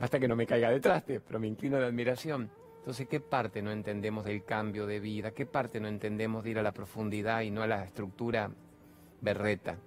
[0.00, 2.50] Hasta que no me caiga detrás, pero me inclino de admiración.
[2.78, 5.30] Entonces, ¿qué parte no entendemos del cambio de vida?
[5.30, 8.50] ¿Qué parte no entendemos de ir a la profundidad y no a la estructura
[9.20, 9.78] berreta?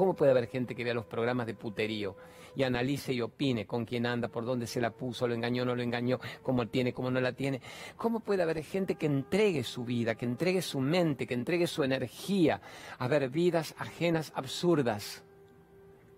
[0.00, 2.16] ¿Cómo puede haber gente que vea los programas de puterío
[2.56, 5.76] y analice y opine con quién anda, por dónde se la puso, lo engañó, no
[5.76, 7.60] lo engañó, cómo tiene, cómo no la tiene?
[7.98, 11.84] ¿Cómo puede haber gente que entregue su vida, que entregue su mente, que entregue su
[11.84, 12.62] energía
[12.98, 15.22] a ver vidas ajenas absurdas,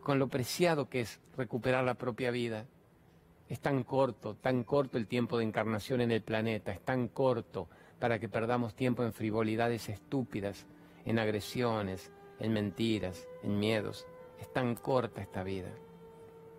[0.01, 2.66] con lo preciado que es recuperar la propia vida?
[3.49, 7.68] Es tan corto, tan corto el tiempo de encarnación en el planeta, es tan corto
[7.99, 10.66] para que perdamos tiempo en frivolidades estúpidas,
[11.05, 14.05] en agresiones, en mentiras, en miedos.
[14.40, 15.70] Es tan corta esta vida.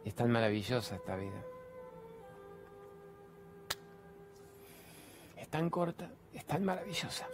[0.06, 1.44] Es tan maravillosa esta vida.
[5.36, 7.28] Es tan corta, es tan maravillosa.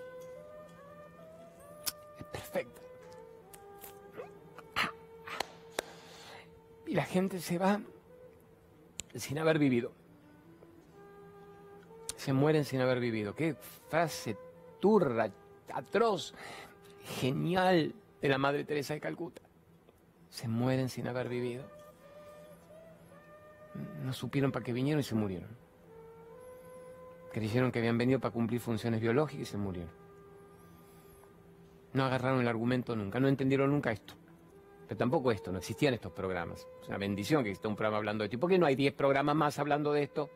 [2.17, 2.81] Es perfecta.
[6.87, 7.79] Y la gente se va
[9.13, 9.91] sin haber vivido.
[12.17, 13.35] Se mueren sin haber vivido.
[13.35, 13.55] Qué
[13.89, 14.35] frase
[14.79, 15.29] turra,
[15.71, 16.33] atroz,
[17.19, 19.41] genial de la Madre Teresa de Calcuta.
[20.29, 21.63] Se mueren sin haber vivido.
[24.03, 25.49] No supieron para qué vinieron y se murieron.
[27.31, 29.91] Creyeron que habían venido para cumplir funciones biológicas y se murieron.
[31.93, 34.13] No agarraron el argumento nunca, no entendieron nunca esto.
[34.87, 36.67] Pero tampoco esto, no existían estos programas.
[36.81, 38.35] Es una bendición que exista un programa hablando de esto.
[38.35, 40.29] ¿Y por qué no hay 10 programas más hablando de esto?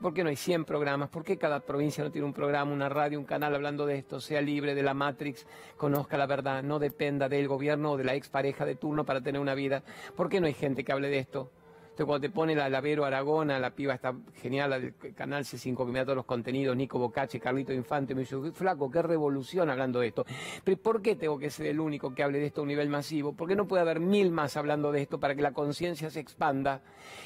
[0.00, 1.08] ¿Por qué no hay 100 programas?
[1.08, 4.20] ¿Por qué cada provincia no tiene un programa, una radio, un canal hablando de esto?
[4.20, 5.44] Sea libre de la Matrix,
[5.76, 9.40] conozca la verdad, no dependa del gobierno o de la expareja de turno para tener
[9.40, 9.82] una vida.
[10.14, 11.50] ¿Por qué no hay gente que hable de esto?
[11.82, 15.84] Entonces, cuando te pone la Lavero Aragona, la piba está genial, la del canal C5
[15.84, 19.68] que me da todos los contenidos, Nico Bocache, Carlito Infante, me dice, flaco, qué revolución
[19.68, 20.24] hablando de esto.
[20.62, 22.88] Pero ¿por qué tengo que ser el único que hable de esto a un nivel
[22.88, 23.32] masivo?
[23.32, 26.20] ¿Por qué no puede haber mil más hablando de esto para que la conciencia se
[26.20, 26.82] expanda?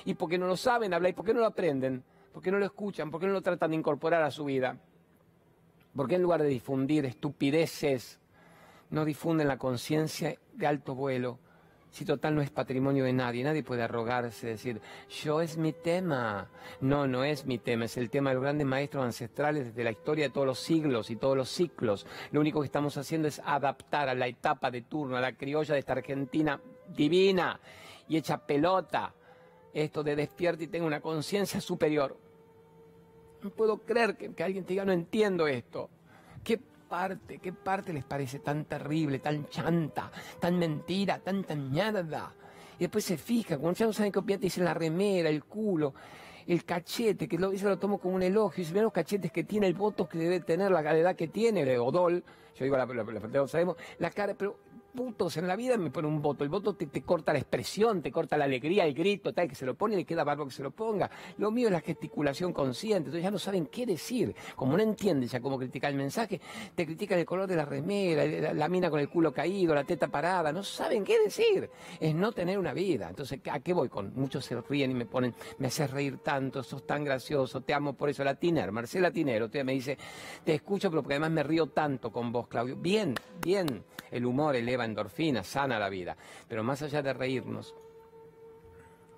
[0.06, 1.10] ¿Y por qué no lo saben hablar?
[1.10, 2.02] ¿Y por qué no lo aprenden?
[2.32, 3.10] ¿Por qué no lo escuchan?
[3.10, 4.78] ¿Por qué no lo tratan de incorporar a su vida?
[5.94, 8.18] ¿Por qué en lugar de difundir estupideces,
[8.90, 11.38] no difunden la conciencia de alto vuelo?
[11.90, 16.48] Si total no es patrimonio de nadie, nadie puede arrogarse, decir, yo es mi tema.
[16.80, 19.90] No, no es mi tema, es el tema de los grandes maestros ancestrales desde la
[19.90, 22.06] historia de todos los siglos y todos los ciclos.
[22.30, 25.74] Lo único que estamos haciendo es adaptar a la etapa de turno, a la criolla
[25.74, 27.60] de esta Argentina divina
[28.08, 29.12] y hecha pelota
[29.72, 32.16] esto de despierta y tenga una conciencia superior.
[33.42, 35.90] No puedo creer que, alguien te diga, no entiendo esto.
[36.44, 42.34] ¿Qué parte, qué parte les parece tan terrible, tan chanta, tan mentira, tan tañada?
[42.78, 45.44] Y después se fija, cuando ya no saben qué opinar, te dicen la remera, el
[45.44, 45.94] culo,
[46.46, 48.62] el cachete, que lo, eso lo tomo como un elogio.
[48.62, 51.28] Y si ven los cachetes que tiene, el voto que debe tener, la edad que
[51.28, 52.22] tiene, el odol,
[52.54, 54.56] yo digo la, la, la, sabemos, la cara, pero
[54.92, 56.44] putos en la vida me pone un voto.
[56.44, 59.66] El voto te, corta la expresión, te corta la alegría, el grito, tal, que se
[59.66, 61.10] lo pone y le queda barro que se lo ponga.
[61.38, 64.34] Lo mío es la gesticulación consciente, entonces ya no saben qué decir.
[64.54, 66.40] Como no entienden ya cómo criticar el mensaje,
[66.74, 70.08] te critican el color de la remera, la, mina con el culo caído, la teta
[70.08, 71.70] parada, no saben qué decir.
[71.98, 73.08] Es no tener una vida.
[73.08, 74.12] Entonces, ¿a qué voy con?
[74.14, 77.94] Muchos se ríen y me ponen, me haces reír tanto, sos tan gracioso, te amo
[77.94, 78.22] por eso.
[78.24, 79.96] La Tiner, Marcela Tinero, usted me dice,
[80.44, 82.76] te escucho, pero porque además me río tanto con vos, Claudio.
[82.76, 86.16] Bien, bien, el humor eleva endorfinas, sana la vida.
[86.48, 87.74] Pero más allá de reírnos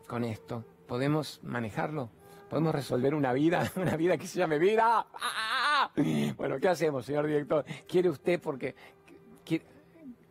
[0.06, 2.10] con esto, ¿podemos manejarlo?
[2.48, 5.06] ¿Podemos resolver una vida, una vida que se llame vida?
[5.14, 5.90] ¡Ah!
[6.36, 7.64] Bueno, ¿qué hacemos, señor director?
[7.86, 8.74] ¿Quiere usted porque...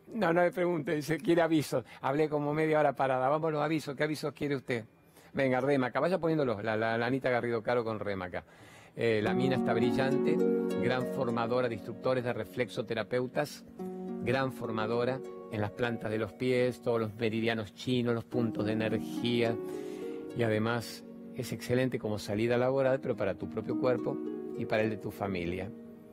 [0.07, 1.83] No, no me pregunte, dice, quiere avisos.
[2.01, 3.27] Hablé como media hora parada.
[3.29, 4.85] Vamos los avisos, ¿qué avisos quiere usted?
[5.33, 8.45] Venga, Remaca, vaya poniéndolos, la Anita Garrido Caro con Remaca.
[8.95, 10.37] Eh, la mina está brillante,
[10.83, 13.65] gran formadora de instructores de reflexoterapeutas,
[14.23, 15.19] gran formadora
[15.51, 19.55] en las plantas de los pies, todos los meridianos chinos, los puntos de energía
[20.37, 21.03] y además
[21.35, 24.17] es excelente como salida laboral, pero para tu propio cuerpo
[24.57, 25.69] y para el de tu familia.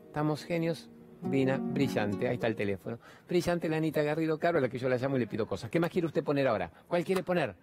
[0.07, 0.91] Estamos genios,
[1.23, 2.99] Vina, brillante, ahí está el teléfono.
[3.29, 5.71] Brillante la Anita Garrido Caro, a la que yo la llamo y le pido cosas.
[5.71, 6.71] ¿Qué más quiere usted poner ahora?
[6.89, 7.55] ¿Cuál quiere poner?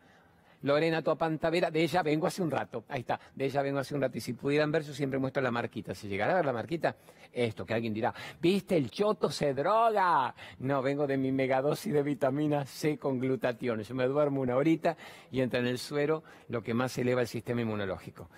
[0.64, 4.02] Lorena Topantavera, de ella vengo hace un rato, ahí está, de ella vengo hace un
[4.02, 6.54] rato, y si pudieran ver, yo siempre muestro la marquita, si llegara a ver la
[6.54, 6.96] marquita,
[7.32, 10.34] esto, que alguien dirá, ¿viste el choto se droga?
[10.60, 14.98] No, vengo de mi megadosis de vitamina C con glutatión, yo me duermo una horita
[15.32, 18.30] y entra en el suero lo que más eleva el sistema inmunológico.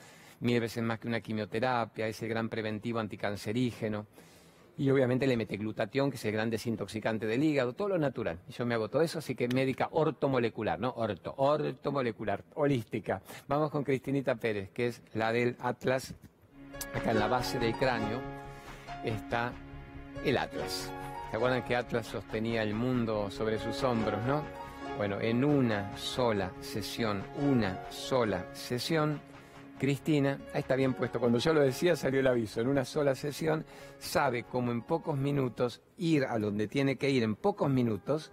[0.42, 4.08] Mil veces más que una quimioterapia, es el gran preventivo anticancerígeno.
[4.80, 8.40] Y obviamente le mete glutatión, que es el gran desintoxicante del hígado, todo lo natural.
[8.48, 10.94] Y yo me hago todo eso, así que médica ortomolecular, ¿no?
[10.96, 13.22] Orto, ortomolecular, holística.
[13.50, 16.16] Vamos con Cristinita Pérez, que es la del Atlas.
[16.96, 18.22] Acá en la base del cráneo
[19.04, 19.52] está
[20.24, 20.90] el Atlas.
[21.30, 24.46] ¿Se acuerdan que Atlas sostenía el mundo sobre sus hombros, no?
[24.96, 29.20] Bueno, en una sola sesión, una sola sesión,
[29.80, 33.16] Cristina, ahí está bien puesto, cuando yo lo decía salió el aviso, en una sola
[33.16, 33.66] sesión
[33.98, 38.32] sabe cómo en pocos minutos ir a donde tiene que ir en pocos minutos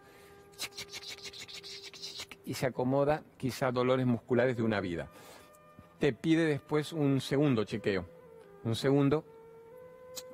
[2.44, 5.08] y se acomoda quizá dolores musculares de una vida.
[5.98, 8.04] Te pide después un segundo chequeo,
[8.64, 9.24] un segundo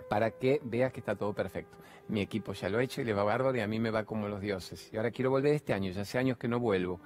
[0.09, 1.77] para que veas que está todo perfecto.
[2.09, 4.05] Mi equipo ya lo ha hecho y le va bárbaro y a mí me va
[4.05, 4.90] como los dioses.
[4.92, 7.01] Y ahora quiero volver este año, ya hace años que no vuelvo.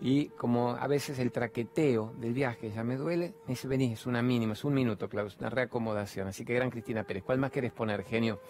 [0.00, 4.06] Y como a veces el traqueteo del viaje ya me duele, me dice, vení, es
[4.06, 6.28] una mínima, es un minuto, Klaus, una reacomodación.
[6.28, 8.40] Así que gran Cristina Pérez, ¿cuál más querés poner, genio?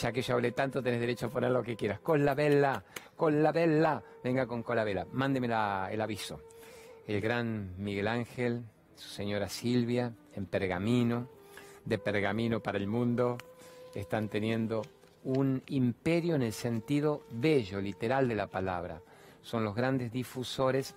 [0.00, 2.00] Ya que yo hablé tanto, tenés derecho a poner lo que quieras.
[2.00, 2.84] Con la vela,
[3.16, 4.02] con la vela.
[4.24, 4.64] Venga con
[5.12, 6.40] mándeme la- el aviso.
[7.06, 8.64] El gran Miguel Ángel,
[8.96, 11.28] su señora Silvia, en Pergamino,
[11.84, 13.38] de Pergamino para el mundo,
[13.94, 14.82] están teniendo
[15.22, 19.00] un imperio en el sentido bello, literal de la palabra.
[19.44, 20.96] Son los grandes difusores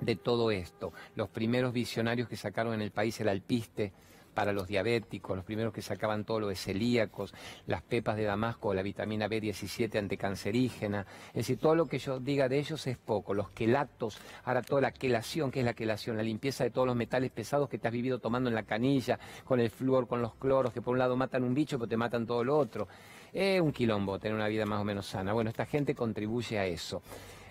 [0.00, 0.92] de todo esto.
[1.14, 3.92] Los primeros visionarios que sacaron en el país el alpiste
[4.32, 7.34] para los diabéticos, los primeros que sacaban todo lo de celíacos,
[7.66, 11.04] las pepas de Damasco, la vitamina B17 anticancerígena.
[11.28, 13.34] Es decir, todo lo que yo diga de ellos es poco.
[13.34, 16.16] Los quelatos, ahora toda la quelación, ¿qué es la quelación?
[16.16, 19.18] La limpieza de todos los metales pesados que te has vivido tomando en la canilla,
[19.44, 21.98] con el flúor, con los cloros, que por un lado matan un bicho, pero te
[21.98, 22.88] matan todo lo otro.
[23.30, 25.34] Es un quilombo tener una vida más o menos sana.
[25.34, 27.02] Bueno, esta gente contribuye a eso.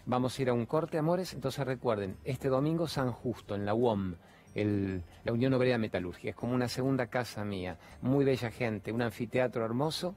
[0.10, 1.34] Vamos a ir a un corte, amores.
[1.34, 4.16] Entonces recuerden, este domingo San Justo, en la UOM,
[4.56, 6.30] la Unión Obrera Metalúrgica.
[6.30, 7.78] Es como una segunda casa mía.
[8.02, 10.16] Muy bella gente, un anfiteatro hermoso.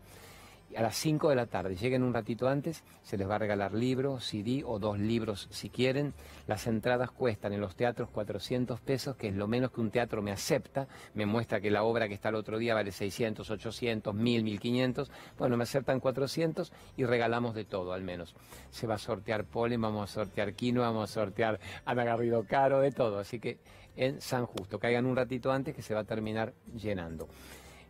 [0.76, 3.74] A las 5 de la tarde, lleguen un ratito antes, se les va a regalar
[3.74, 6.14] libro, CD o dos libros si quieren.
[6.46, 10.22] Las entradas cuestan en los teatros 400 pesos, que es lo menos que un teatro
[10.22, 10.86] me acepta.
[11.14, 15.10] Me muestra que la obra que está el otro día vale 600, 800, 1000, 1500.
[15.36, 18.36] Bueno, me aceptan 400 y regalamos de todo al menos.
[18.70, 22.80] Se va a sortear polen, vamos a sortear quinoa, vamos a sortear Ana Garrido Caro,
[22.80, 23.18] de todo.
[23.18, 23.58] Así que
[23.96, 27.28] en San Justo, caigan un ratito antes que se va a terminar llenando.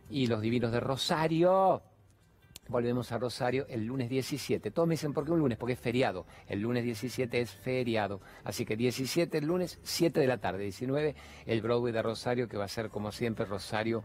[0.09, 1.83] Y los divinos de Rosario.
[2.67, 4.71] Volvemos a Rosario el lunes 17.
[4.71, 5.57] Todos me dicen, ¿por qué un lunes?
[5.57, 6.25] Porque es feriado.
[6.47, 8.21] El lunes 17 es feriado.
[8.43, 10.63] Así que 17 el lunes, 7 de la tarde.
[10.63, 11.15] 19
[11.47, 14.03] el Broadway de Rosario, que va a ser como siempre Rosario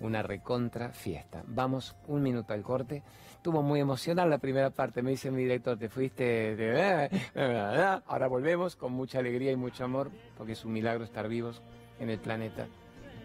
[0.00, 1.42] una recontra fiesta.
[1.46, 3.02] Vamos un minuto al corte.
[3.32, 5.02] Estuvo muy emocional la primera parte.
[5.02, 7.10] Me dice mi director, te fuiste.
[7.34, 11.62] Ahora volvemos con mucha alegría y mucho amor, porque es un milagro estar vivos
[11.98, 12.66] en el planeta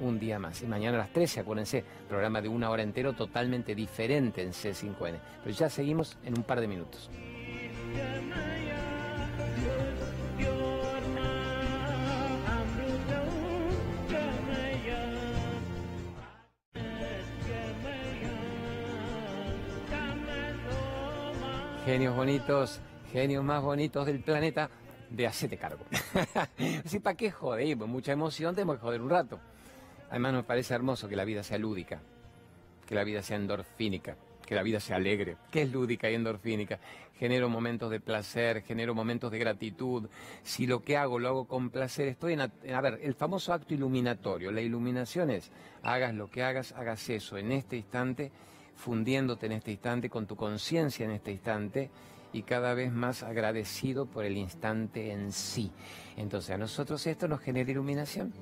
[0.01, 0.61] un día más.
[0.61, 5.19] Y mañana a las 13, acuérdense, programa de una hora entero totalmente diferente en C5N.
[5.43, 7.09] Pero ya seguimos en un par de minutos.
[21.91, 22.79] genios bonitos,
[23.11, 24.69] genios más bonitos del planeta,
[25.09, 25.83] de hacete cargo.
[26.85, 27.75] Así, ¿para qué joder?
[27.75, 29.39] Mucha emoción, tenemos que joder un rato.
[30.11, 32.01] Además, nos parece hermoso que la vida sea lúdica,
[32.85, 36.79] que la vida sea endorfínica, que la vida sea alegre, que es lúdica y endorfínica.
[37.17, 40.09] Genero momentos de placer, genero momentos de gratitud.
[40.43, 42.41] Si lo que hago lo hago con placer, estoy en...
[42.41, 44.51] A, a ver, el famoso acto iluminatorio.
[44.51, 45.49] La iluminación es,
[45.81, 48.33] hagas lo que hagas, hagas eso en este instante,
[48.75, 51.89] fundiéndote en este instante, con tu conciencia en este instante
[52.33, 55.71] y cada vez más agradecido por el instante en sí.
[56.17, 58.33] Entonces a nosotros esto nos genera iluminación.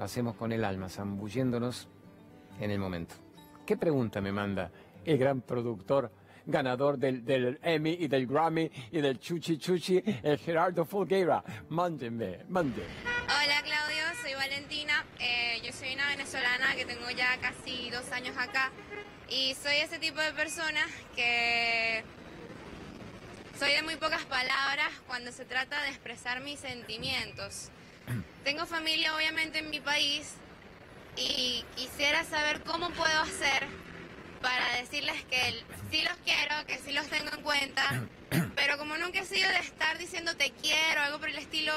[0.00, 1.86] Lo hacemos con el alma, zambulléndonos
[2.58, 3.16] en el momento.
[3.66, 4.72] ¿Qué pregunta me manda
[5.04, 6.10] el gran productor,
[6.46, 11.44] ganador del, del Emmy y del Grammy y del Chuchi Chuchi, el Gerardo Folgueira?
[11.68, 12.88] Mándenme, mándenme.
[13.24, 15.04] Hola Claudio, soy Valentina.
[15.18, 18.70] Eh, yo soy una venezolana que tengo ya casi dos años acá
[19.28, 20.80] y soy ese tipo de persona
[21.14, 22.02] que
[23.58, 27.70] soy de muy pocas palabras cuando se trata de expresar mis sentimientos.
[28.44, 30.34] Tengo familia obviamente en mi país
[31.16, 33.66] y quisiera saber cómo puedo hacer
[34.40, 38.06] para decirles que sí los quiero, que sí los tengo en cuenta,
[38.56, 41.72] pero como nunca he sido de estar diciendo te quiero, algo por el estilo,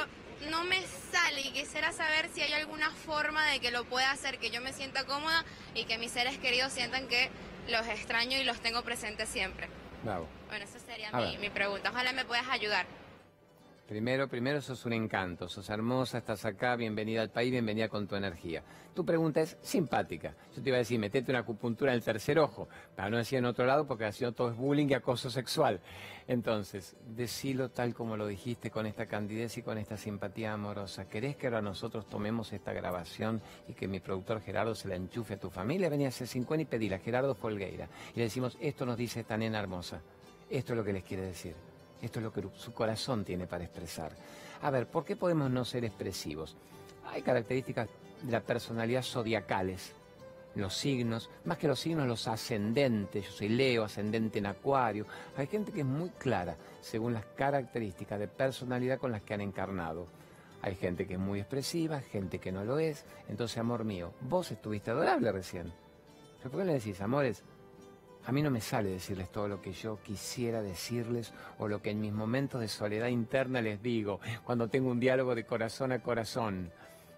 [0.50, 4.40] no me sale y quisiera saber si hay alguna forma de que lo pueda hacer,
[4.40, 5.44] que yo me sienta cómoda
[5.76, 7.30] y que mis seres queridos sientan que
[7.68, 9.68] los extraño y los tengo presentes siempre.
[10.04, 10.28] Bravo.
[10.48, 11.92] Bueno, esa sería mi, mi pregunta.
[11.92, 12.86] Ojalá me puedas ayudar.
[13.94, 18.16] Primero, primero sos un encanto, sos hermosa, estás acá, bienvenida al país, bienvenida con tu
[18.16, 18.64] energía.
[18.96, 20.34] Tu pregunta es simpática.
[20.56, 23.38] Yo te iba a decir, metete una acupuntura en el tercer ojo, para no decir
[23.38, 25.80] en otro lado porque ha sido todo es bullying y acoso sexual.
[26.28, 31.08] Entonces, decilo tal como lo dijiste, con esta candidez y con esta simpatía amorosa.
[31.08, 35.36] ¿Querés que ahora nosotros tomemos esta grabación y que mi productor Gerardo se la enchufe
[35.36, 35.88] a tu familia?
[35.90, 37.88] Venía a hacer 50 y pedíla, Gerardo Folgueira.
[38.16, 40.02] Y le decimos, esto nos dice esta nena hermosa.
[40.50, 41.73] Esto es lo que les quiere decir.
[42.04, 44.12] Esto es lo que su corazón tiene para expresar.
[44.62, 46.58] A ver, ¿por qué podemos no ser expresivos?
[47.06, 47.88] Hay características
[48.22, 49.94] de la personalidad zodiacales.
[50.56, 53.26] Los signos, más que los signos, los ascendentes.
[53.26, 55.06] Yo soy Leo, ascendente en Acuario.
[55.38, 59.42] Hay gente que es muy clara según las características de personalidad con las que han
[59.42, 60.06] encarnado.
[60.62, 63.06] Hay gente que es muy expresiva, gente que no lo es.
[63.30, 65.72] Entonces, amor mío, vos estuviste adorable recién.
[66.40, 67.44] ¿Pero ¿Por qué le decís, amores?
[68.26, 71.90] A mí no me sale decirles todo lo que yo quisiera decirles o lo que
[71.90, 76.02] en mis momentos de soledad interna les digo, cuando tengo un diálogo de corazón a
[76.02, 76.72] corazón.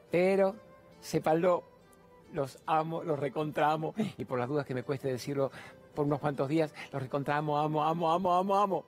[0.09, 0.55] Pero,
[0.99, 1.63] sépanlo,
[2.33, 5.51] los amo, los recontramo y por las dudas que me cueste decirlo
[5.93, 8.85] por unos cuantos días, los recontramo, amo, amo, amo, amo, amo.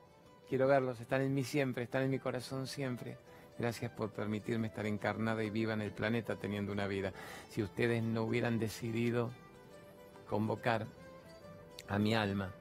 [0.48, 3.16] Quiero verlos, están en mí siempre, están en mi corazón siempre.
[3.58, 7.12] Gracias por permitirme estar encarnada y viva en el planeta teniendo una vida.
[7.48, 9.30] Si ustedes no hubieran decidido
[10.28, 10.86] convocar
[11.88, 12.52] a mi alma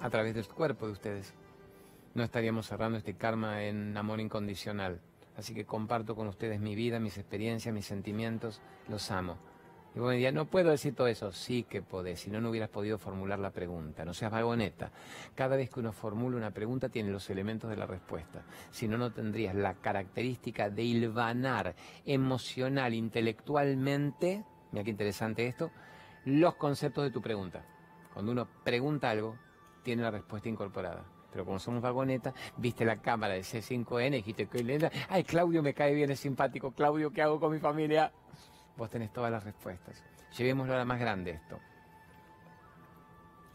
[0.00, 1.34] a través del cuerpo de ustedes.
[2.14, 5.00] No estaríamos cerrando este karma en amor incondicional.
[5.36, 9.38] Así que comparto con ustedes mi vida, mis experiencias, mis sentimientos, los amo.
[9.94, 11.32] Y vos me dirás, no puedo decir todo eso.
[11.32, 14.04] Sí que podés, si no, no hubieras podido formular la pregunta.
[14.04, 14.90] No seas vagoneta.
[15.34, 18.42] Cada vez que uno formula una pregunta tiene los elementos de la respuesta.
[18.70, 25.70] Si no, no tendrías la característica de hilvanar emocional, intelectualmente, mira qué interesante esto,
[26.24, 27.64] los conceptos de tu pregunta.
[28.12, 29.36] Cuando uno pregunta algo,
[29.82, 31.04] tiene la respuesta incorporada.
[31.32, 34.90] Pero como somos vagonetas, viste la cámara de C5N, dijiste que linda.
[35.08, 36.72] Ay, Claudio me cae bien, es simpático.
[36.72, 38.12] Claudio, ¿qué hago con mi familia?
[38.76, 40.04] Vos tenés todas las respuestas.
[40.36, 41.58] Llevémoslo a la más grande esto.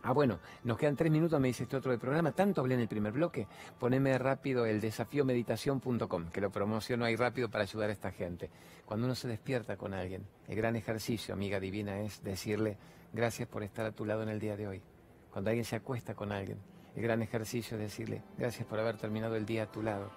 [0.04, 2.32] Ah, bueno, nos quedan tres minutos, me dice este otro del programa.
[2.32, 3.48] Tanto hablé en el primer bloque.
[3.78, 8.50] Poneme rápido el desafiomeditación.com, que lo promociono ahí rápido para ayudar a esta gente.
[8.86, 12.78] Cuando uno se despierta con alguien, el gran ejercicio, amiga divina, es decirle
[13.18, 14.84] gracias por estar a tu lado en el día de hoy.
[15.32, 16.60] Cuando alguien se acuesta con alguien,
[16.96, 20.12] el gran ejercicio es decirle gracias por haber terminado el día a tu lado.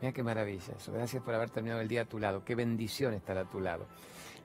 [0.00, 0.90] Mira qué maravilla eso.
[0.90, 2.46] Gracias por haber terminado el día a tu lado.
[2.46, 3.86] Qué bendición estar a tu lado.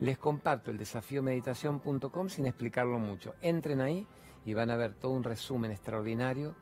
[0.01, 3.33] Les comparto el desafiomeditación.com sin explicarlo mucho.
[3.41, 4.05] Entren ahí
[4.45, 6.53] y van a ver todo un resumen extraordinario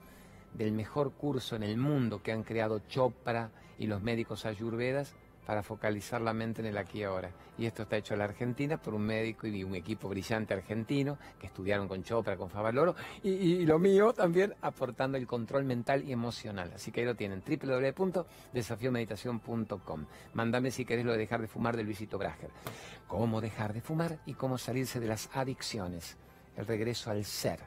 [0.54, 5.16] del mejor curso en el mundo que han creado Chopra y los médicos ayurvedas
[5.46, 7.32] para focalizar la mente en el aquí y ahora.
[7.58, 11.18] Y esto está hecho en la Argentina por un médico y un equipo brillante argentino
[11.39, 16.04] que estudiaron con Chopra, con Favaloro, y, y- lo mío también aportando el control mental
[16.04, 16.72] y emocional.
[16.76, 20.06] Así que ahí lo tienen, www.desafiomeditación.com.
[20.34, 22.50] Mándame si querés lo de dejar de fumar de Luisito Brager.
[23.08, 26.18] Cómo dejar de fumar y cómo salirse de las adicciones.
[26.58, 27.60] El regreso al ser.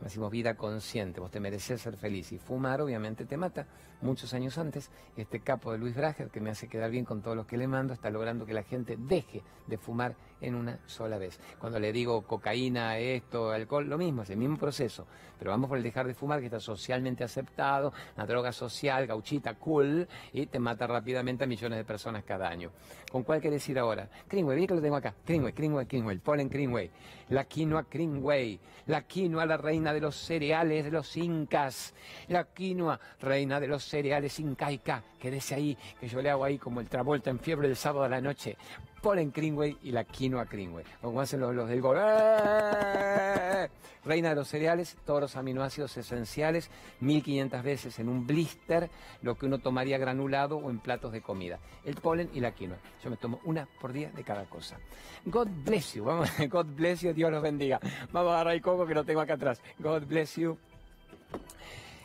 [0.00, 3.66] Decimos vida consciente, vos te mereces ser feliz y fumar obviamente te mata.
[4.02, 7.36] Muchos años antes, este capo de Luis Brager, que me hace quedar bien con todos
[7.36, 11.18] los que le mando, está logrando que la gente deje de fumar en una sola
[11.18, 11.38] vez.
[11.60, 15.06] Cuando le digo cocaína, esto, alcohol, lo mismo, es el mismo proceso.
[15.38, 19.54] Pero vamos por el dejar de fumar, que está socialmente aceptado, una droga social, gauchita,
[19.54, 22.72] cool, y te mata rápidamente a millones de personas cada año.
[23.10, 24.08] ¿Con cuál quieres ir ahora?
[24.28, 25.14] Greenway, vi que lo tengo acá.
[25.24, 26.90] Greenway, Greenway, Greenway, polen Greenway.
[27.28, 31.94] La quinoa Greenway, la quinoa la reina de los cereales de los incas,
[32.28, 35.04] la quinoa reina de los cereales incaica.
[35.20, 38.08] Quédese ahí, que yo le hago ahí como el Travolta en fiebre del sábado a
[38.08, 38.56] la noche
[39.02, 40.84] polen Greenway y la quinoa Greenway.
[41.00, 41.98] Como hacen los, del gol.
[42.00, 43.68] ¡Eh!
[44.04, 46.70] Reina de los cereales, todos los aminoácidos esenciales,
[47.00, 48.90] 1500 veces en un blister,
[49.20, 51.58] lo que uno tomaría granulado o en platos de comida.
[51.84, 52.78] El polen y la quinoa.
[53.02, 54.78] Yo me tomo una por día de cada cosa.
[55.26, 56.04] God bless you.
[56.50, 57.80] God bless you, Dios los bendiga.
[58.12, 59.60] Vamos a agarrar el coco que lo tengo acá atrás.
[59.78, 60.56] God bless you.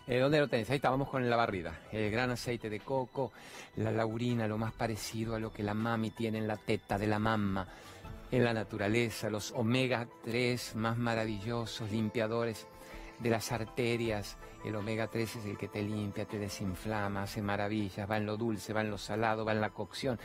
[0.10, 0.70] Eh, ¿Dónde lo tenéis?
[0.70, 1.82] Ahí estábamos con la barrida.
[1.91, 3.34] El gran aceite de coco,
[3.76, 7.08] la laurina, lo más parecido a lo que la mami tiene en la teta de
[7.08, 7.68] la mamá,
[8.32, 12.68] en la naturaleza, los omega 3 más maravillosos, limpiadores
[13.20, 14.38] de las arterias.
[14.64, 18.38] El omega 3 es el que te limpia, te desinflama, hace maravillas, va en lo
[18.38, 20.18] dulce, va en lo salado, va en la cocción,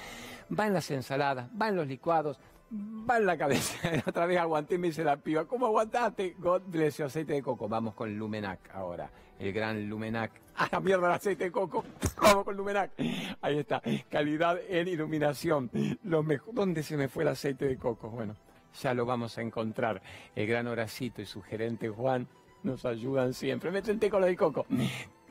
[0.57, 2.39] va en las ensaladas, va en los licuados,
[2.70, 3.91] va en la cabeza.
[4.07, 6.37] Otra vez aguanté me dice la piba, ¿cómo aguantaste?
[6.39, 7.68] God bless you, aceite de coco.
[7.68, 9.11] Vamos con Lumenac ahora
[9.43, 10.30] el gran Lumenac.
[10.57, 11.84] ¡A la mierda el aceite de coco!
[12.20, 12.93] Vamos con Lumenac.
[13.40, 13.82] Ahí está.
[14.09, 15.70] Calidad en iluminación.
[16.05, 16.55] Lo mejor.
[16.55, 18.09] ¿Dónde se me fue el aceite de coco?
[18.09, 18.36] Bueno,
[18.80, 20.01] ya lo vamos a encontrar.
[20.36, 22.28] El gran Horacito y su gerente Juan
[22.62, 23.72] nos ayudan siempre.
[23.72, 24.64] Me tenté con lo del coco.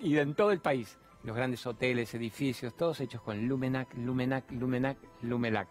[0.02, 0.98] Y en todo el país.
[1.24, 5.68] Los grandes hoteles, edificios, todos hechos con Lumenac, Lumenac, Lumenac, Lumelac.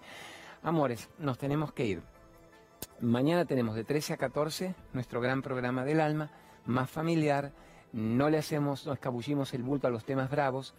[0.62, 2.02] Amores, nos tenemos que ir.
[3.00, 6.30] Mañana tenemos de 13 a 14 nuestro gran programa del alma,
[6.66, 7.52] más familiar
[7.92, 10.74] no le hacemos, no escabullimos el bulto a los temas bravos,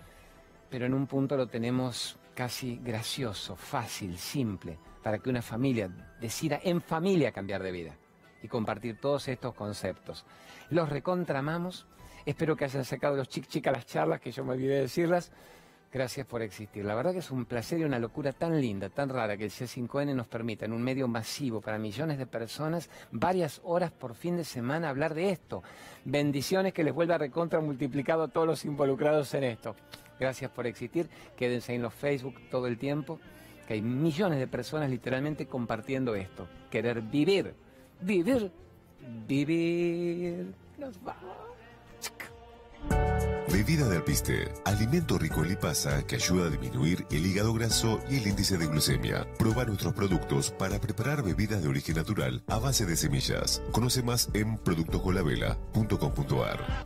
[0.70, 5.90] pero en un punto lo tenemos casi gracioso, fácil, simple, para que una familia
[6.20, 7.98] decida en familia cambiar de vida
[8.42, 10.26] y compartir todos estos conceptos.
[10.70, 11.88] Los recontramamos,
[12.26, 14.82] espero que hayan sacado los chic chic a las charlas, que yo me olvidé de
[14.82, 15.32] decirlas,
[15.92, 16.86] Gracias por existir.
[16.86, 19.52] La verdad que es un placer y una locura tan linda, tan rara que el
[19.52, 24.38] C5N nos permita en un medio masivo para millones de personas varias horas por fin
[24.38, 25.64] de semana hablar de esto.
[26.06, 29.76] Bendiciones que les vuelva recontra multiplicado a todos los involucrados en esto.
[30.18, 31.10] Gracias por existir.
[31.36, 33.20] Quédense en los Facebook todo el tiempo,
[33.68, 36.48] que hay millones de personas literalmente compartiendo esto.
[36.70, 37.54] Querer vivir,
[38.00, 38.50] vivir,
[39.28, 40.54] vivir.
[40.78, 41.51] Nos vamos.
[43.72, 48.18] Bebida de alpiste, alimento rico en lipasa que ayuda a disminuir el hígado graso y
[48.18, 49.26] el índice de glucemia.
[49.40, 53.62] Proba nuestros productos para preparar bebidas de origen natural a base de semillas.
[53.72, 56.86] Conoce más en productoscolavela.com.ar.